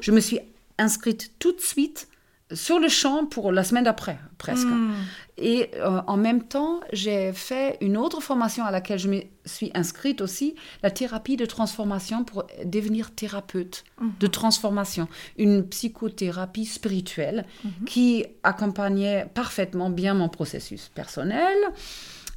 Je 0.00 0.12
me 0.12 0.20
suis 0.20 0.38
inscrite 0.78 1.32
tout 1.38 1.52
de 1.52 1.60
suite 1.60 2.08
sur 2.52 2.78
le 2.78 2.88
champ 2.88 3.24
pour 3.24 3.52
la 3.52 3.64
semaine 3.64 3.84
d'après, 3.84 4.18
presque. 4.38 4.66
Hmm. 4.66 4.92
Et 5.36 5.70
euh, 5.76 6.00
en 6.06 6.16
même 6.16 6.42
temps, 6.42 6.80
j'ai 6.92 7.32
fait 7.32 7.76
une 7.80 7.96
autre 7.96 8.20
formation 8.20 8.64
à 8.64 8.70
laquelle 8.70 8.98
je 8.98 9.08
me 9.08 9.22
suis 9.44 9.70
inscrite 9.74 10.20
aussi, 10.20 10.54
la 10.82 10.90
thérapie 10.90 11.36
de 11.36 11.46
transformation 11.46 12.24
pour 12.24 12.44
devenir 12.64 13.10
thérapeute 13.10 13.84
de 14.20 14.26
transformation, 14.26 15.08
une 15.38 15.66
psychothérapie 15.66 16.66
spirituelle 16.66 17.46
qui 17.86 18.24
accompagnait 18.42 19.26
parfaitement 19.34 19.90
bien 19.90 20.14
mon 20.14 20.28
processus 20.28 20.90
personnel. 20.94 21.56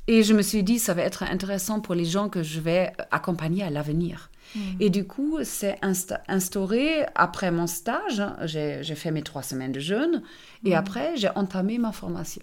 Et 0.08 0.24
je 0.24 0.34
me 0.34 0.42
suis 0.42 0.64
dit, 0.64 0.80
ça 0.80 0.94
va 0.94 1.04
être 1.04 1.24
intéressant 1.24 1.82
pour 1.82 1.94
les 1.94 2.06
gens 2.06 2.30
que 2.30 2.42
je 2.42 2.62
vais 2.62 2.94
accompagner 3.12 3.64
à 3.64 3.70
l'avenir. 3.70 4.30
Et 4.80 4.89
du 4.89 5.06
coup, 5.06 5.39
c'est 5.44 5.77
insta- 5.82 6.22
instauré 6.27 7.06
après 7.16 7.51
mon 7.51 7.68
stage. 7.68 8.20
hein, 8.20 8.36
J'ai 8.46 8.84
fait 8.96 9.12
mes 9.12 9.22
trois 9.24 9.44
semaines 9.44 9.72
de 9.72 9.80
jeûne. 9.80 10.24
Et 10.66 10.75
après, 10.75 11.16
j'ai 11.18 11.30
entamé 11.36 11.77
ma 11.77 11.92
formation. 11.92 12.42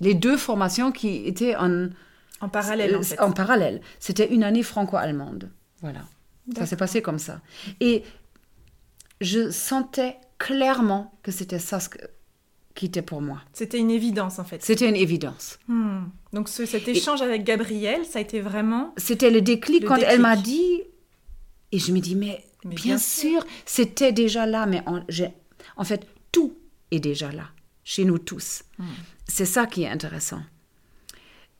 Les 0.00 0.14
deux 0.14 0.36
formations 0.36 0.92
qui 0.92 1.26
étaient 1.26 1.56
en, 1.56 1.88
En 2.40 2.48
parallèle, 2.48 2.96
en 2.96 3.00
euh, 3.00 3.02
fait. 3.02 3.20
en 3.20 3.32
parallèle. 3.32 3.80
C'était 3.98 4.32
une 4.32 4.42
année 4.44 4.62
franco-allemande. 4.62 5.50
Voilà. 5.82 6.00
Ça 6.56 6.66
s'est 6.66 6.76
passé 6.76 7.02
comme 7.02 7.18
ça. 7.18 7.40
Et 7.80 8.02
je 9.20 9.50
sentais 9.50 10.16
clairement 10.38 11.12
que 11.22 11.30
c'était 11.30 11.58
ça 11.58 11.80
ce 11.80 11.88
que- 11.90 11.98
qui 12.74 12.86
était 12.86 13.02
pour 13.02 13.20
moi. 13.20 13.42
C'était 13.52 13.78
une 13.78 13.90
évidence, 13.90 14.38
en 14.38 14.44
fait. 14.44 14.62
C'était 14.62 14.88
une 14.88 14.96
évidence. 14.96 15.58
Hmm. 15.68 16.04
Donc 16.32 16.48
ce- 16.48 16.64
cet 16.64 16.88
échange 16.88 17.20
avec 17.20 17.44
Gabrielle, 17.44 18.04
ça 18.06 18.20
a 18.20 18.22
été 18.22 18.40
vraiment... 18.40 18.94
C'était 18.96 19.30
le 19.30 19.42
déclic 19.42 19.82
Le 19.82 19.88
quand 19.88 19.96
elle 19.96 20.20
m'a 20.20 20.36
dit. 20.36 20.80
Et 21.72 21.78
je 21.78 21.92
me 21.92 22.00
dis, 22.00 22.14
mais, 22.14 22.44
Mais 22.64 22.74
bien, 22.74 22.84
bien 22.84 22.98
sûr, 22.98 23.44
c'était 23.64 24.12
déjà 24.12 24.46
là. 24.46 24.66
Mais 24.66 24.82
en, 24.86 25.84
fait, 25.84 26.06
tout 26.32 26.56
est 26.90 27.00
déjà 27.00 27.30
là, 27.32 27.48
chez 27.84 28.04
nous 28.04 28.18
tous. 28.18 28.62
C'est 29.26 29.46
ça 29.46 29.66
qui 29.66 29.82
est 29.82 29.88
intéressant. 29.88 30.42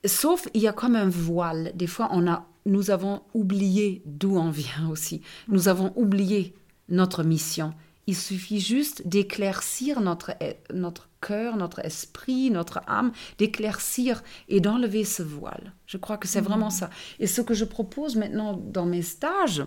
Sauf, 0.05 0.47
il 0.53 0.61
y 0.61 0.67
a 0.67 0.73
comme 0.73 0.95
un 0.95 1.09
voile. 1.09 1.71
Des 1.75 1.87
fois, 1.87 2.09
on 2.11 2.27
a, 2.27 2.47
nous 2.65 2.89
avons 2.89 3.21
oublié 3.33 4.01
d'où 4.05 4.37
on 4.37 4.49
vient 4.49 4.89
aussi. 4.89 5.21
Nous 5.47 5.67
avons 5.67 5.93
oublié 5.95 6.55
notre 6.89 7.23
mission. 7.23 7.73
Il 8.07 8.15
suffit 8.15 8.59
juste 8.59 9.07
d'éclaircir 9.07 10.01
notre, 10.01 10.31
notre 10.73 11.07
cœur, 11.21 11.55
notre 11.55 11.79
esprit, 11.85 12.49
notre 12.49 12.81
âme, 12.87 13.11
d'éclaircir 13.37 14.23
et 14.49 14.59
d'enlever 14.59 15.05
ce 15.05 15.21
voile. 15.21 15.73
Je 15.85 15.97
crois 15.97 16.17
que 16.17 16.27
c'est 16.27 16.41
vraiment 16.41 16.71
ça. 16.71 16.89
Et 17.19 17.27
ce 17.27 17.41
que 17.41 17.53
je 17.53 17.63
propose 17.63 18.15
maintenant 18.15 18.53
dans 18.53 18.87
mes 18.87 19.03
stages 19.03 19.63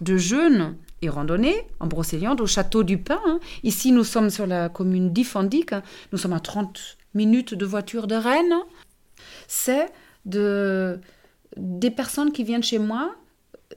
de 0.00 0.16
jeûne 0.16 0.76
et 1.02 1.08
randonnée 1.08 1.66
en 1.80 1.86
Brocéliande 1.86 2.40
au 2.40 2.46
château 2.46 2.82
du 2.82 2.98
Pin, 2.98 3.20
hein. 3.26 3.40
ici 3.62 3.92
nous 3.92 4.04
sommes 4.04 4.30
sur 4.30 4.46
la 4.46 4.68
commune 4.68 5.12
d'Ifandic, 5.12 5.72
hein. 5.72 5.82
nous 6.12 6.18
sommes 6.18 6.32
à 6.32 6.40
30 6.40 6.98
minutes 7.14 7.54
de 7.54 7.64
voiture 7.64 8.06
de 8.06 8.16
Rennes, 8.16 8.56
c'est 9.46 9.86
de, 10.24 11.00
des 11.56 11.90
personnes 11.90 12.32
qui 12.32 12.44
viennent 12.44 12.62
chez 12.62 12.78
moi 12.78 13.14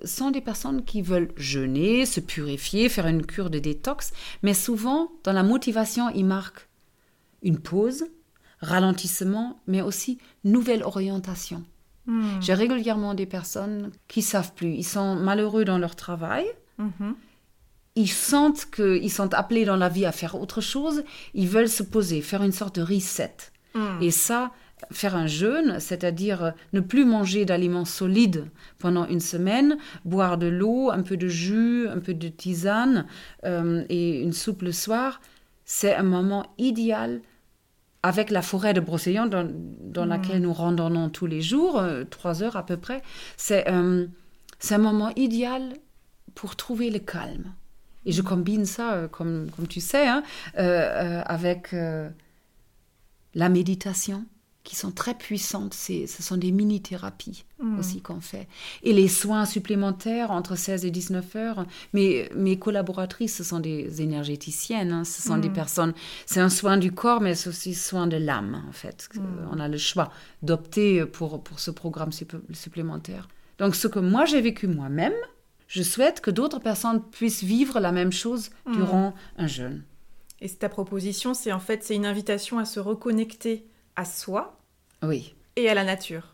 sont 0.04 0.32
des 0.32 0.42
personnes 0.42 0.84
qui 0.84 1.02
veulent 1.02 1.32
jeûner, 1.36 2.06
se 2.06 2.20
purifier, 2.20 2.90
faire 2.90 3.08
une 3.08 3.26
cure 3.26 3.50
de 3.50 3.60
détox, 3.60 4.14
mais 4.42 4.54
souvent, 4.54 5.12
dans 5.24 5.34
la 5.34 5.44
motivation, 5.44 6.10
ils 6.10 6.26
marquent 6.26 6.68
une 7.44 7.60
pause, 7.60 8.06
ralentissement, 8.60 9.60
mais 9.68 9.82
aussi 9.82 10.20
nouvelle 10.44 10.84
orientation. 10.84 11.64
Hmm. 12.08 12.40
J'ai 12.42 12.54
régulièrement 12.54 13.14
des 13.14 13.26
personnes 13.28 13.92
qui 14.08 14.22
savent 14.22 14.54
plus, 14.54 14.74
ils 14.74 14.84
sont 14.84 15.16
malheureux 15.16 15.66
dans 15.66 15.78
leur 15.78 15.96
travail, 15.96 16.46
Mhm. 16.78 17.16
ils 17.96 18.10
sentent 18.10 18.66
qu'ils 18.72 19.12
sont 19.12 19.34
appelés 19.36 19.66
dans 19.66 19.76
la 19.76 19.90
vie 19.90 20.06
à 20.06 20.12
faire 20.12 20.36
autre 20.40 20.62
chose, 20.62 21.04
ils 21.34 21.48
veulent 21.48 21.70
se 21.70 21.84
poser, 21.84 22.22
faire 22.22 22.42
une 22.42 22.52
sorte 22.54 22.78
de 22.78 22.82
reset. 22.82 23.36
Hmm. 23.76 24.02
Et 24.02 24.10
ça, 24.12 24.52
faire 24.92 25.16
un 25.16 25.28
jeûne, 25.28 25.80
c'est-à-dire 25.80 26.44
euh, 26.44 26.52
ne 26.74 26.80
plus 26.80 27.06
manger 27.06 27.46
d'aliments 27.46 27.86
solides 27.86 28.48
pendant 28.80 29.06
une 29.08 29.20
semaine, 29.20 29.78
boire 30.04 30.40
de 30.40 30.48
l'eau, 30.48 30.90
un 30.90 31.04
peu 31.04 31.18
de 31.18 31.28
jus, 31.28 31.88
un 31.88 32.00
peu 32.00 32.16
de 32.16 32.30
tisane 32.30 33.06
euh, 33.46 33.84
et 33.90 34.22
une 34.22 34.34
soupe 34.34 34.64
le 34.64 34.72
soir, 34.72 35.22
c'est 35.66 35.94
un 35.94 36.04
moment 36.04 36.48
idéal 36.58 37.22
avec 38.04 38.30
la 38.32 38.42
forêt 38.42 38.74
de 38.74 38.80
Brocéliande 38.80 39.30
dans, 39.30 39.48
dans 39.48 40.06
laquelle 40.06 40.42
nous 40.42 40.54
randonnons 40.54 41.10
tous 41.10 41.28
les 41.28 41.42
jours, 41.42 41.80
euh, 41.80 42.04
trois 42.04 42.42
heures 42.44 42.56
à 42.56 42.66
peu 42.66 42.78
près. 42.78 43.02
C'est 43.38 43.70
euh, 43.70 44.08
c'est 44.60 44.76
un 44.76 44.80
moment 44.80 45.12
idéal 45.16 45.74
pour 46.36 46.56
trouver 46.56 46.90
le 46.90 47.00
calme. 47.00 47.54
Et 48.06 48.12
je 48.12 48.22
combine 48.22 48.66
ça, 48.66 48.94
euh, 48.94 49.08
comme, 49.08 49.50
comme 49.56 49.68
tu 49.68 49.82
sais, 49.82 50.08
hein, 50.08 50.24
avec 50.56 51.76
la 53.34 53.50
méditation, 53.50 54.26
qui 54.64 54.76
sont 54.76 54.92
très 54.92 55.16
puissantes. 55.16 55.74
C'est- 55.74 56.06
Ce 56.08 56.22
sont 56.22 56.38
des 56.38 56.52
mini-thérapies 56.52 57.46
aussi 57.80 58.02
qu'on 58.02 58.22
fait. 58.22 58.48
Et 58.84 58.92
les 58.94 59.08
soins 59.08 59.46
supplémentaires 59.46 60.32
entre 60.32 60.56
16 60.56 60.84
et 60.86 60.92
19 60.92 61.36
heures. 61.36 61.66
Mes, 61.94 62.30
mes 62.36 62.58
collaboratrices, 62.60 63.36
ce 63.36 63.44
sont 63.44 63.60
des 63.60 64.02
énergéticiennes. 64.02 64.92
hein. 64.92 65.04
Ce 65.04 65.22
sont 65.22 65.38
des 65.38 65.50
personnes. 65.50 65.94
C'est 66.26 66.40
un 66.40 66.50
soin 66.50 66.78
du 66.78 66.92
corps, 66.92 67.22
mais 67.22 67.36
c'est 67.36 67.50
aussi 67.50 67.74
soin 67.74 68.08
de 68.08 68.18
l'âme, 68.18 68.64
en 68.68 68.72
fait. 68.72 69.10
On 69.52 69.60
a 69.60 69.68
le 69.68 69.78
choix 69.78 70.12
d'opter 70.44 71.06
pour, 71.06 71.44
pour 71.44 71.60
ce 71.60 71.72
programme 71.72 72.10
supp- 72.12 72.42
supplémentaire. 72.54 73.28
Donc, 73.60 73.76
ce 73.76 73.88
que 73.88 74.00
moi 74.00 74.26
j'ai 74.26 74.42
vécu 74.42 74.68
moi-même, 74.68 75.14
je 75.68 75.84
souhaite 75.84 76.20
que 76.22 76.32
d'autres 76.32 76.60
personnes 76.60 77.02
puissent 77.12 77.44
vivre 77.44 77.80
la 77.80 77.92
même 77.92 78.12
chose 78.12 78.50
durant 78.74 79.14
un 79.38 79.48
jeûne. 79.48 79.84
Et 80.42 80.50
ta 80.50 80.70
proposition, 80.70 81.34
c'est 81.36 81.52
en 81.52 81.60
fait 81.60 81.84
c'est 81.84 81.96
une 81.96 82.06
invitation 82.08 82.58
à 82.58 82.66
se 82.66 82.80
reconnecter 82.80 83.66
à 83.96 84.06
soi 84.06 84.58
Oui, 85.04 85.36
et 85.56 85.70
à 85.70 85.74
la 85.74 85.84
nature. 85.84 86.34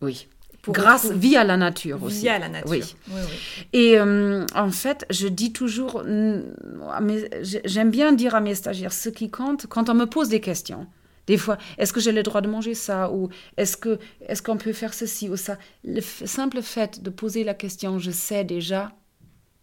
oui. 0.00 0.28
Pour 0.62 0.74
Grâce, 0.74 1.12
via 1.12 1.44
la 1.44 1.56
nature 1.56 2.02
aussi. 2.02 2.22
Via 2.22 2.40
la 2.40 2.48
nature. 2.48 2.68
Oui. 2.72 2.82
Oui, 3.08 3.20
oui. 3.24 3.66
Et 3.72 4.00
euh, 4.00 4.44
en 4.52 4.72
fait, 4.72 5.06
je 5.10 5.28
dis 5.28 5.52
toujours, 5.52 6.02
mm, 6.04 6.42
j'aime 7.64 7.90
bien 7.92 8.12
dire 8.12 8.34
à 8.34 8.40
mes 8.40 8.56
stagiaires, 8.56 8.92
ce 8.92 9.08
qui 9.08 9.30
compte, 9.30 9.68
quand 9.68 9.88
on 9.90 9.94
me 9.94 10.06
pose 10.06 10.28
des 10.28 10.40
questions, 10.40 10.88
des 11.28 11.36
fois, 11.36 11.56
est-ce 11.78 11.92
que 11.92 12.00
j'ai 12.00 12.10
le 12.10 12.24
droit 12.24 12.40
de 12.40 12.48
manger 12.48 12.74
ça 12.74 13.12
Ou 13.12 13.28
est-ce 13.56 13.76
que 13.76 14.00
est-ce 14.26 14.42
qu'on 14.42 14.56
peut 14.56 14.72
faire 14.72 14.92
ceci 14.92 15.28
ou 15.28 15.36
ça? 15.36 15.56
Le 15.84 16.00
simple 16.00 16.60
fait 16.62 17.00
de 17.00 17.10
poser 17.10 17.44
la 17.44 17.54
question, 17.54 18.00
je 18.00 18.10
sais 18.10 18.42
déjà, 18.42 18.90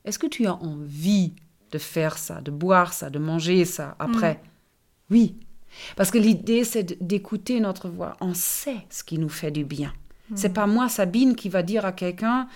est-ce 0.06 0.18
que 0.20 0.28
tu 0.28 0.46
as 0.46 0.56
envie 0.56 1.34
de 1.72 1.80
faire 1.80 2.18
ça, 2.18 2.40
de 2.40 2.52
boire 2.52 2.94
ça, 2.94 3.10
de 3.10 3.20
manger 3.20 3.66
ça 3.66 3.98
après? 4.00 4.42
Oui. 5.10 5.36
Parce 5.96 6.12
que 6.12 6.18
l'idée, 6.18 6.64
c'est 6.64 7.02
d'écouter 7.02 7.60
notre 7.60 7.90
voix. 7.90 8.18
On 8.22 8.34
sait 8.34 8.86
ce 8.90 9.04
qui 9.04 9.18
nous 9.18 9.30
fait 9.30 9.52
du 9.52 9.64
bien. 9.64 9.94
C'est 10.36 10.54
pas 10.54 10.68
moi, 10.68 10.90
Sabine, 10.90 11.36
qui 11.36 11.50
va 11.50 11.62
dire 11.64 11.86
à 11.86 11.92
quelqu'un 11.92 12.48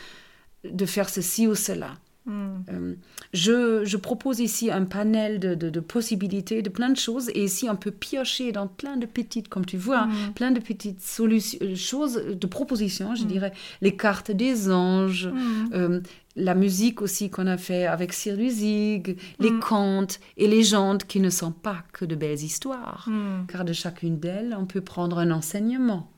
de 0.64 0.86
faire 0.86 1.10
ceci 1.10 1.48
ou 1.48 1.54
cela. 1.54 1.92
Hmm. 2.28 2.58
Euh, 2.74 2.96
je, 3.34 3.86
je 3.86 3.96
propose 3.98 4.40
ici 4.42 4.70
un 4.70 4.84
panel 4.84 5.40
de, 5.40 5.56
de- 5.56 5.70
de 5.70 5.80
possibilités, 5.80 6.62
de 6.62 6.70
plein 6.70 6.90
de 6.90 6.98
choses, 6.98 7.30
et 7.30 7.46
ici 7.46 7.68
on 7.70 7.78
peut 7.78 7.92
piocher 7.92 8.52
dans 8.52 8.68
plein 8.68 8.98
de 8.98 9.06
petites, 9.06 9.48
comme 9.48 9.66
tu 9.66 9.78
vois, 9.78 10.02
hein, 10.02 10.32
plein 10.36 10.52
de 10.52 10.60
petites 10.60 11.02
solutions, 11.02 11.58
euh, 11.62 11.74
choses, 11.76 12.16
de 12.16 12.48
propositions, 12.48 13.16
je 13.16 13.24
dirais, 13.24 13.54
les 13.82 13.96
cartes 13.96 14.32
des 14.32 14.70
anges, 14.70 15.30
euh, 15.74 16.02
la 16.36 16.54
musique 16.54 17.02
aussi 17.02 17.30
qu'on 17.30 17.48
a 17.48 17.58
fait 17.58 17.86
avec 17.88 18.12
Sir 18.14 18.36
Lusig, 18.36 19.18
les 19.40 19.54
contes 19.60 20.20
et 20.36 20.48
légendes 20.48 21.04
qui 21.04 21.20
ne 21.22 21.30
sont 21.30 21.52
pas 21.54 21.84
que 21.94 22.04
de 22.06 22.16
belles 22.16 22.44
histoires, 22.44 23.10
car 23.48 23.64
de 23.66 23.74
chacune 23.74 24.20
d'elles 24.20 24.54
on 24.60 24.66
peut 24.66 24.82
prendre 24.82 25.18
un 25.18 25.32
enseignement. 25.32 26.12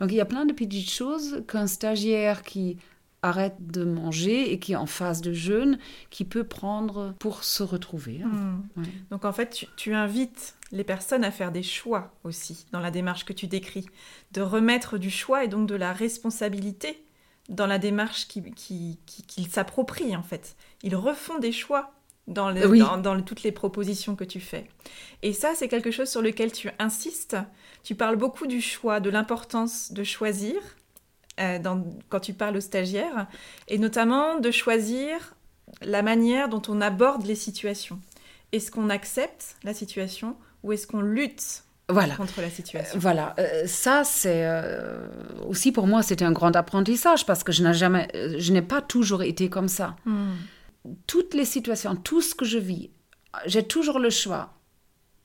Donc 0.00 0.10
il 0.10 0.16
y 0.16 0.20
a 0.20 0.24
plein 0.24 0.46
de 0.46 0.52
petites 0.52 0.90
choses 0.90 1.42
qu'un 1.46 1.66
stagiaire 1.68 2.42
qui 2.42 2.76
arrête 3.22 3.56
de 3.60 3.82
manger 3.84 4.52
et 4.52 4.58
qui 4.60 4.72
est 4.72 4.76
en 4.76 4.86
phase 4.86 5.20
de 5.22 5.32
jeûne, 5.32 5.78
qui 6.10 6.24
peut 6.24 6.44
prendre 6.44 7.14
pour 7.18 7.42
se 7.44 7.62
retrouver. 7.62 8.20
hein. 8.24 8.28
Hmm. 8.28 8.62
Ouais. 8.80 8.86
Donc 9.10 9.24
en 9.24 9.32
fait, 9.32 9.50
tu, 9.50 9.66
tu 9.76 9.94
invites 9.94 10.56
les 10.70 10.84
personnes 10.84 11.24
à 11.24 11.30
faire 11.30 11.50
des 11.50 11.62
choix 11.62 12.12
aussi 12.24 12.66
dans 12.72 12.80
la 12.80 12.90
démarche 12.90 13.24
que 13.24 13.32
tu 13.32 13.46
décris, 13.46 13.86
de 14.32 14.40
remettre 14.42 14.98
du 14.98 15.10
choix 15.10 15.42
et 15.44 15.48
donc 15.48 15.66
de 15.68 15.74
la 15.74 15.92
responsabilité 15.92 17.02
dans 17.48 17.66
la 17.66 17.78
démarche 17.78 18.28
qui- 18.28 18.42
qui- 18.52 18.98
qui- 19.06 19.22
qu'ils 19.22 19.48
s'approprient 19.48 20.14
en 20.14 20.22
fait. 20.22 20.54
Ils 20.82 20.94
refont 20.94 21.38
des 21.38 21.52
choix 21.52 21.92
dans, 22.26 22.50
les- 22.50 22.66
Oui. 22.66 22.78
dans- 22.80 22.98
dans 22.98 23.20
toutes 23.22 23.42
les 23.42 23.52
propositions 23.52 24.14
que 24.14 24.24
tu 24.24 24.38
fais. 24.38 24.68
Et 25.22 25.32
ça, 25.32 25.52
c'est 25.54 25.66
quelque 25.68 25.90
chose 25.90 26.10
sur 26.10 26.20
lequel 26.20 26.52
tu 26.52 26.68
insistes. 26.78 27.36
Tu 27.82 27.94
parles 27.94 28.16
beaucoup 28.16 28.46
du 28.46 28.60
choix, 28.60 29.00
de 29.00 29.08
l'importance 29.08 29.92
de 29.92 30.04
choisir 30.04 30.54
euh, 31.38 31.58
dans- 31.58 31.84
quand 32.08 32.20
tu 32.20 32.32
parles 32.34 32.56
aux 32.56 32.60
stagiaires, 32.60 33.26
et 33.68 33.78
notamment 33.78 34.38
de 34.40 34.50
choisir 34.50 35.34
la 35.82 36.02
manière 36.02 36.48
dont 36.48 36.62
on 36.68 36.80
aborde 36.80 37.26
les 37.26 37.34
situations. 37.34 38.00
Est-ce 38.52 38.70
qu'on 38.70 38.88
accepte 38.88 39.56
la 39.64 39.74
situation 39.74 40.36
ou 40.62 40.72
est-ce 40.72 40.86
qu'on 40.86 41.02
lutte 41.02 41.64
Voilà. 41.90 42.14
contre 42.16 42.40
la 42.40 42.48
situation? 42.50 42.98
Voilà, 42.98 43.34
Euh, 43.38 43.66
ça 43.66 44.02
c'est 44.04 44.46
euh, 44.46 45.06
aussi 45.46 45.70
pour 45.72 45.86
moi 45.86 46.02
c'était 46.02 46.24
un 46.24 46.32
grand 46.32 46.56
apprentissage 46.56 47.26
parce 47.26 47.44
que 47.44 47.52
je 47.52 47.62
n'ai 47.62 47.74
jamais, 47.74 48.08
euh, 48.14 48.36
je 48.38 48.52
n'ai 48.52 48.62
pas 48.62 48.80
toujours 48.80 49.22
été 49.22 49.50
comme 49.50 49.68
ça. 49.68 49.96
Hmm. 50.06 50.32
Toutes 51.06 51.34
les 51.34 51.44
situations, 51.44 51.94
tout 51.96 52.22
ce 52.22 52.34
que 52.34 52.46
je 52.46 52.58
vis, 52.58 52.90
j'ai 53.44 53.62
toujours 53.62 53.98
le 53.98 54.08
choix 54.10 54.54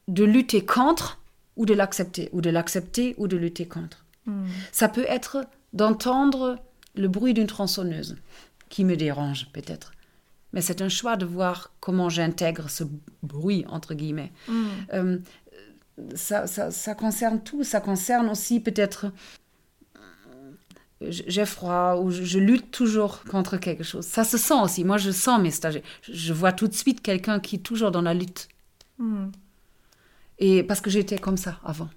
de 0.09 0.25
lutter 0.25 0.65
contre 0.65 1.21
ou 1.55 1.65
de 1.65 1.73
l'accepter, 1.73 2.27
ou 2.33 2.41
de 2.41 2.49
l'accepter 2.49 3.15
ou 3.17 3.27
de 3.29 3.37
lutter 3.37 3.65
contre. 3.67 4.03
Hmm. 4.25 4.47
Ça 4.73 4.89
peut 4.89 5.05
être 5.07 5.45
d'entendre 5.73 6.59
le 6.95 7.07
bruit 7.07 7.33
d'une 7.33 7.47
tronçonneuse 7.47 8.15
qui 8.69 8.85
me 8.85 8.95
dérange 8.95 9.47
peut-être, 9.51 9.91
mais 10.53 10.61
c'est 10.61 10.81
un 10.81 10.89
choix 10.89 11.17
de 11.17 11.25
voir 11.25 11.73
comment 11.79 12.09
j'intègre 12.09 12.69
ce 12.69 12.83
bruit 13.23 13.65
entre 13.67 13.95
guillemets. 13.95 14.31
Hmm. 14.47 14.65
Euh, 14.93 15.17
ça, 16.15 16.47
ça, 16.47 16.71
ça 16.71 16.95
concerne 16.95 17.41
tout. 17.43 17.63
Ça 17.63 17.81
concerne 17.81 18.29
aussi 18.29 18.59
peut-être 18.59 19.11
euh, 19.95 20.51
j'ai 21.01 21.45
froid 21.45 21.95
ou 22.01 22.11
je, 22.11 22.23
je 22.23 22.39
lutte 22.39 22.71
toujours 22.71 23.23
contre 23.23 23.57
quelque 23.57 23.83
chose. 23.83 24.05
Ça 24.05 24.23
se 24.23 24.37
sent 24.37 24.59
aussi. 24.61 24.83
Moi, 24.83 24.97
je 24.97 25.11
sens 25.11 25.41
mes 25.41 25.51
stagiaires. 25.51 25.83
Je, 26.01 26.33
vois 26.33 26.51
tout 26.51 26.67
de 26.67 26.73
suite 26.73 27.01
quelqu'un 27.01 27.39
qui 27.39 27.57
est 27.57 27.59
toujours 27.59 27.91
dans 27.91 28.01
la 28.01 28.13
lutte. 28.13 28.47
Hmm. 28.97 29.29
Et 30.39 30.63
parce 30.63 30.81
que 30.81 30.89
j'étais 30.89 31.17
comme 31.17 31.37
ça 31.37 31.59
avant. 31.63 31.89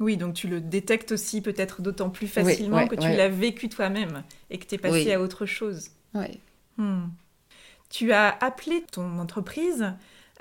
Oui, 0.00 0.16
donc 0.16 0.34
tu 0.34 0.46
le 0.48 0.60
détectes 0.60 1.12
aussi 1.12 1.40
peut-être 1.40 1.82
d'autant 1.82 2.08
plus 2.10 2.28
facilement 2.28 2.76
ouais, 2.78 2.88
que 2.88 2.94
tu 2.94 3.02
ouais. 3.02 3.16
l'as 3.16 3.28
vécu 3.28 3.68
toi-même 3.68 4.22
et 4.50 4.58
que 4.58 4.64
tu 4.66 4.76
es 4.76 4.78
passé 4.78 5.04
Oui. 5.06 5.12
à 5.12 5.20
autre 5.20 5.44
chose. 5.46 5.88
Ouais. 6.14 6.38
Hmm. 6.76 7.06
Tu 7.90 8.12
as 8.12 8.36
appelé 8.40 8.84
ton 8.92 9.18
entreprise 9.18 9.92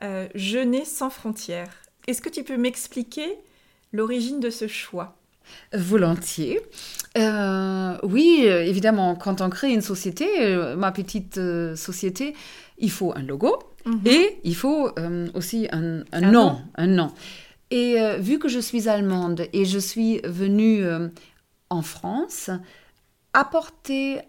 euh, 0.04 0.28
Jeûner 0.36 0.86
sans 0.86 1.10
frontières. 1.10 1.72
Est-ce 2.08 2.22
que 2.22 2.30
tu 2.30 2.44
peux 2.44 2.58
m'expliquer 2.58 3.28
l'origine 3.94 4.40
de 4.40 4.50
ce 4.50 4.68
choix? 4.68 5.16
Volontiers. 5.74 6.60
Euh, 7.18 7.98
oui, 8.04 8.44
euh, 8.46 8.64
évidemment, 8.64 9.16
quand 9.16 9.42
on 9.42 9.50
crée 9.50 9.72
une 9.72 9.82
société, 9.82 10.28
euh, 10.42 10.76
ma 10.76 10.92
petite 10.92 11.38
euh, 11.38 11.76
société, 11.76 12.36
il 12.78 12.92
faut 12.92 13.14
un 13.16 13.24
logo 13.24 13.58
et 14.06 14.38
il 14.44 14.56
faut 14.56 14.92
aussi 15.34 15.70
un, 15.72 16.00
un 16.02 16.04
Un 16.12 16.22
nom, 16.32 16.32
nom. 16.32 16.62
un 16.76 16.88
nom. 16.88 17.12
Et 17.72 18.00
euh, 18.02 18.18
vu 18.18 18.40
que 18.40 18.48
je 18.48 18.60
suis 18.60 18.88
allemande 18.88 19.48
et 19.54 19.66
je 19.66 19.80
suis 19.80 20.20
venue 20.24 20.84
euh, 20.84 21.10
en 21.70 21.82
France, 21.82 22.50
apporter 23.34 24.22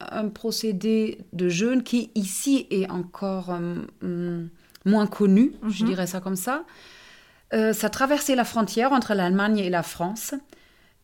un 0.00 0.28
procédé 0.28 1.18
de 1.32 1.48
jeûne 1.48 1.82
qui 1.84 2.10
ici 2.16 2.66
est 2.70 2.90
encore 2.90 3.50
euh, 3.50 3.76
hum, 4.02 4.48
moins 4.84 5.06
connu, 5.06 5.52
je 5.68 5.84
Mhm. 5.84 5.90
dirais 5.90 6.06
ça 6.08 6.20
comme 6.20 6.36
ça. 6.36 6.64
Ça 7.74 7.90
traversait 7.90 8.34
la 8.34 8.44
frontière 8.46 8.92
entre 8.92 9.12
l'Allemagne 9.12 9.58
et 9.58 9.68
la 9.68 9.82
France. 9.82 10.32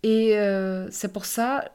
Et 0.03 0.35
c'est 0.91 1.13
pour 1.13 1.27
ça, 1.27 1.67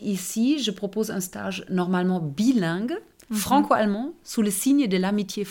ici, 0.00 0.58
je 0.62 0.70
propose 0.70 1.10
un 1.10 1.20
stage 1.20 1.66
normalement 1.68 2.18
bilingue, 2.18 2.96
franco-allemand, 3.30 4.14
sous 4.24 4.40
le 4.40 4.50
signe 4.50 4.86
de 4.88 4.96
l'amitié 4.96 5.44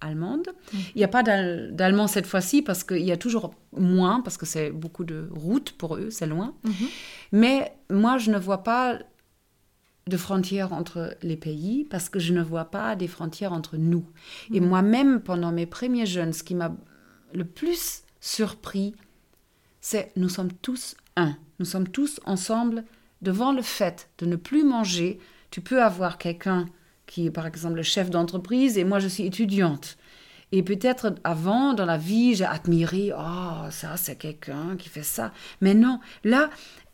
franco-allemande. 0.00 0.48
Il 0.72 0.98
n'y 0.98 1.04
a 1.04 1.08
pas 1.08 1.22
d'al- 1.22 1.74
d'allemand 1.74 2.06
cette 2.06 2.26
fois-ci 2.26 2.62
parce 2.62 2.84
qu'il 2.84 3.02
y 3.04 3.12
a 3.12 3.16
toujours 3.16 3.54
moins, 3.72 4.20
parce 4.20 4.36
que 4.36 4.46
c'est 4.46 4.70
beaucoup 4.70 5.04
de 5.04 5.28
routes 5.32 5.72
pour 5.72 5.96
eux, 5.96 6.10
c'est 6.10 6.26
loin. 6.26 6.54
Mais 7.32 7.72
moi, 7.90 8.18
je 8.18 8.30
ne 8.30 8.38
vois 8.38 8.62
pas 8.62 8.98
de 10.06 10.16
frontières 10.16 10.72
entre 10.72 11.14
les 11.22 11.36
pays 11.36 11.84
parce 11.84 12.08
que 12.08 12.18
je 12.18 12.32
ne 12.32 12.42
vois 12.42 12.64
pas 12.66 12.96
des 12.96 13.08
frontières 13.08 13.52
entre 13.52 13.76
nous. 13.76 14.06
Et 14.52 14.60
moi-même, 14.60 15.20
pendant 15.20 15.52
mes 15.52 15.66
premiers 15.66 16.06
jeunes, 16.06 16.32
ce 16.32 16.42
qui 16.42 16.54
m'a 16.54 16.74
le 17.34 17.44
plus 17.44 18.02
surpris, 18.20 18.94
c'est 19.80 20.10
nous 20.16 20.30
sommes 20.30 20.52
tous 20.62 20.96
un. 21.16 21.36
Nous 21.58 21.66
sommes 21.66 21.88
tous 21.88 22.20
ensemble 22.24 22.84
devant 23.20 23.52
le 23.52 23.62
fait 23.62 24.08
de 24.18 24.26
ne 24.26 24.36
plus 24.36 24.64
manger. 24.64 25.18
Tu 25.50 25.60
peux 25.60 25.82
avoir 25.82 26.16
quelqu'un 26.18 26.66
qui 27.08 27.26
est 27.26 27.30
par 27.30 27.46
exemple 27.46 27.74
le 27.74 27.82
chef 27.82 28.10
d'entreprise 28.10 28.78
et 28.78 28.84
moi 28.84 29.00
je 29.00 29.08
suis 29.08 29.24
étudiante. 29.24 29.96
Et 30.52 30.62
peut-être 30.62 31.14
avant, 31.24 31.74
dans 31.74 31.84
la 31.84 31.98
vie, 31.98 32.34
j'ai 32.34 32.44
admiré, 32.46 33.12
oh, 33.14 33.70
ça, 33.70 33.98
c'est 33.98 34.16
quelqu'un 34.16 34.76
qui 34.78 34.88
fait 34.88 35.02
ça. 35.02 35.30
Mais 35.60 35.74
non, 35.74 36.00
là, 36.24 36.48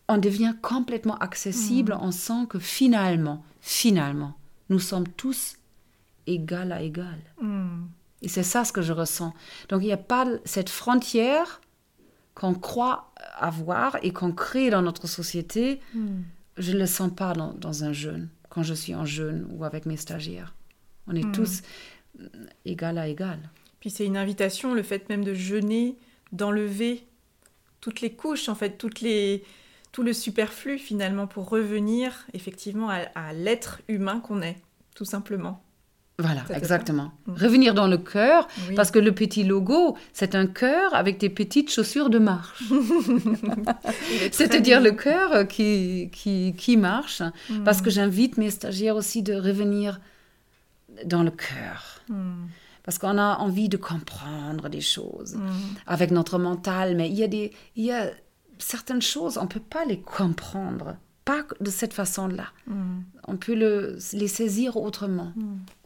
on 0.09 0.19
devient 0.19 0.55
complètement 0.61 1.17
accessible. 1.19 1.97
On 2.01 2.11
sent 2.11 2.47
que 2.49 2.59
finalement, 2.59 3.45
finalement, 3.61 4.35
nous 4.71 4.81
sommes 4.81 5.07
tous 5.07 5.57
égal 6.27 6.73
à 6.73 6.83
égal. 6.83 7.19
Hmm. 7.41 7.85
Et 8.23 8.29
c'est 8.29 8.43
ça 8.43 8.65
ce 8.65 8.73
que 8.73 8.83
je 8.83 8.93
ressens. 8.93 9.35
Donc 9.69 9.83
il 9.83 9.87
n'y 9.87 9.93
a 9.93 9.99
pas 9.99 10.27
cette 10.45 10.71
frontière 10.71 11.61
qu'on 12.35 12.55
croit 12.55 13.13
avoir 13.39 13.99
et 14.03 14.13
qu'on 14.13 14.33
crée 14.33 14.71
dans 14.71 14.83
notre 14.83 15.07
société. 15.07 15.81
Je 16.57 16.73
ne 16.73 16.79
le 16.79 16.87
sens 16.87 17.11
pas 17.15 17.35
dans, 17.35 17.53
dans 17.53 17.85
un 17.85 17.93
jeûne, 17.93 18.29
quand 18.55 18.63
je 18.63 18.75
suis 18.75 18.95
en 18.95 19.05
jeûne 19.05 19.47
ou 19.51 19.65
avec 19.65 19.85
mes 19.85 19.97
stagiaires. 19.97 20.55
On 21.09 21.17
est 21.17 21.35
tous 21.35 21.63
euh, 22.21 22.29
égal 22.65 22.99
à 22.99 23.09
égal. 23.09 23.39
Puis 23.81 23.91
c'est 23.91 24.07
une 24.07 24.17
invitation, 24.17 24.75
le 24.75 24.83
fait 24.83 25.09
même 25.09 25.25
de 25.25 25.35
jeûner, 25.35 25.97
d'enlever 26.33 27.05
toutes 27.81 28.01
les 28.01 28.13
couches, 28.13 28.49
en 28.49 28.55
fait, 28.55 28.79
toutes 28.79 29.01
les, 29.01 29.43
tout 29.91 30.05
le 30.05 30.13
superflu 30.13 30.79
finalement 30.79 31.27
pour 31.27 31.49
revenir 31.49 32.27
effectivement 32.33 32.91
à, 32.91 33.01
à 33.15 33.33
l'être 33.33 33.83
humain 33.89 34.21
qu'on 34.21 34.41
est, 34.41 34.57
tout 34.95 35.05
simplement. 35.05 35.64
Voilà, 36.19 36.43
exactement. 36.55 37.11
Mm. 37.27 37.33
Revenir 37.35 37.75
dans 37.75 37.89
le 37.89 37.99
cœur, 37.99 38.47
Oui. 38.69 38.75
parce 38.77 38.91
que 38.93 39.01
le 39.01 39.13
petit 39.13 39.43
logo, 39.43 39.97
c'est 40.13 40.35
un 40.37 40.47
cœur 40.47 40.95
avec 40.95 41.19
des 41.19 41.29
petites 41.29 41.71
chaussures 41.73 42.09
de 42.09 42.19
marche. 42.21 42.63
C'est-à-dire 44.33 44.81
le 44.81 44.93
cœur 44.93 45.47
qui, 45.49 46.11
qui, 46.13 46.55
qui 46.57 46.77
marche, 46.77 47.23
Mm. 47.51 47.65
parce 47.65 47.83
que 47.83 47.91
j'invite 47.91 48.37
mes 48.39 48.51
stagiaires 48.51 48.97
aussi 48.97 49.23
de 49.23 49.35
revenir 49.35 50.01
dans 51.05 51.23
le 51.23 51.31
cœur. 51.31 52.01
Hmm. 52.09 52.47
Parce 52.85 52.99
qu'on 52.99 53.19
a 53.19 53.39
envie 53.39 53.69
de 53.69 53.77
comprendre 53.77 54.69
des 54.69 54.81
choses 54.83 55.37
avec 55.87 56.11
notre 56.11 56.39
mental, 56.39 56.95
mais 56.97 57.09
il 57.09 57.15
y 57.17 57.25
a, 57.25 57.29
des, 57.29 57.51
il 57.77 57.85
y 57.85 57.91
a 57.93 58.11
certaines 58.59 59.03
choses, 59.03 59.39
on 59.39 59.43
ne 59.45 59.49
peut 59.49 59.59
pas 59.61 59.85
les 59.87 60.01
comprendre, 60.01 60.97
pas 61.25 61.45
de 61.61 61.71
cette 61.71 61.95
façon-là. 61.95 62.49
Hmm. 62.67 63.01
On 63.27 63.37
peut 63.37 63.55
le, 63.55 63.99
les 64.13 64.29
saisir 64.29 64.77
autrement, 64.77 65.33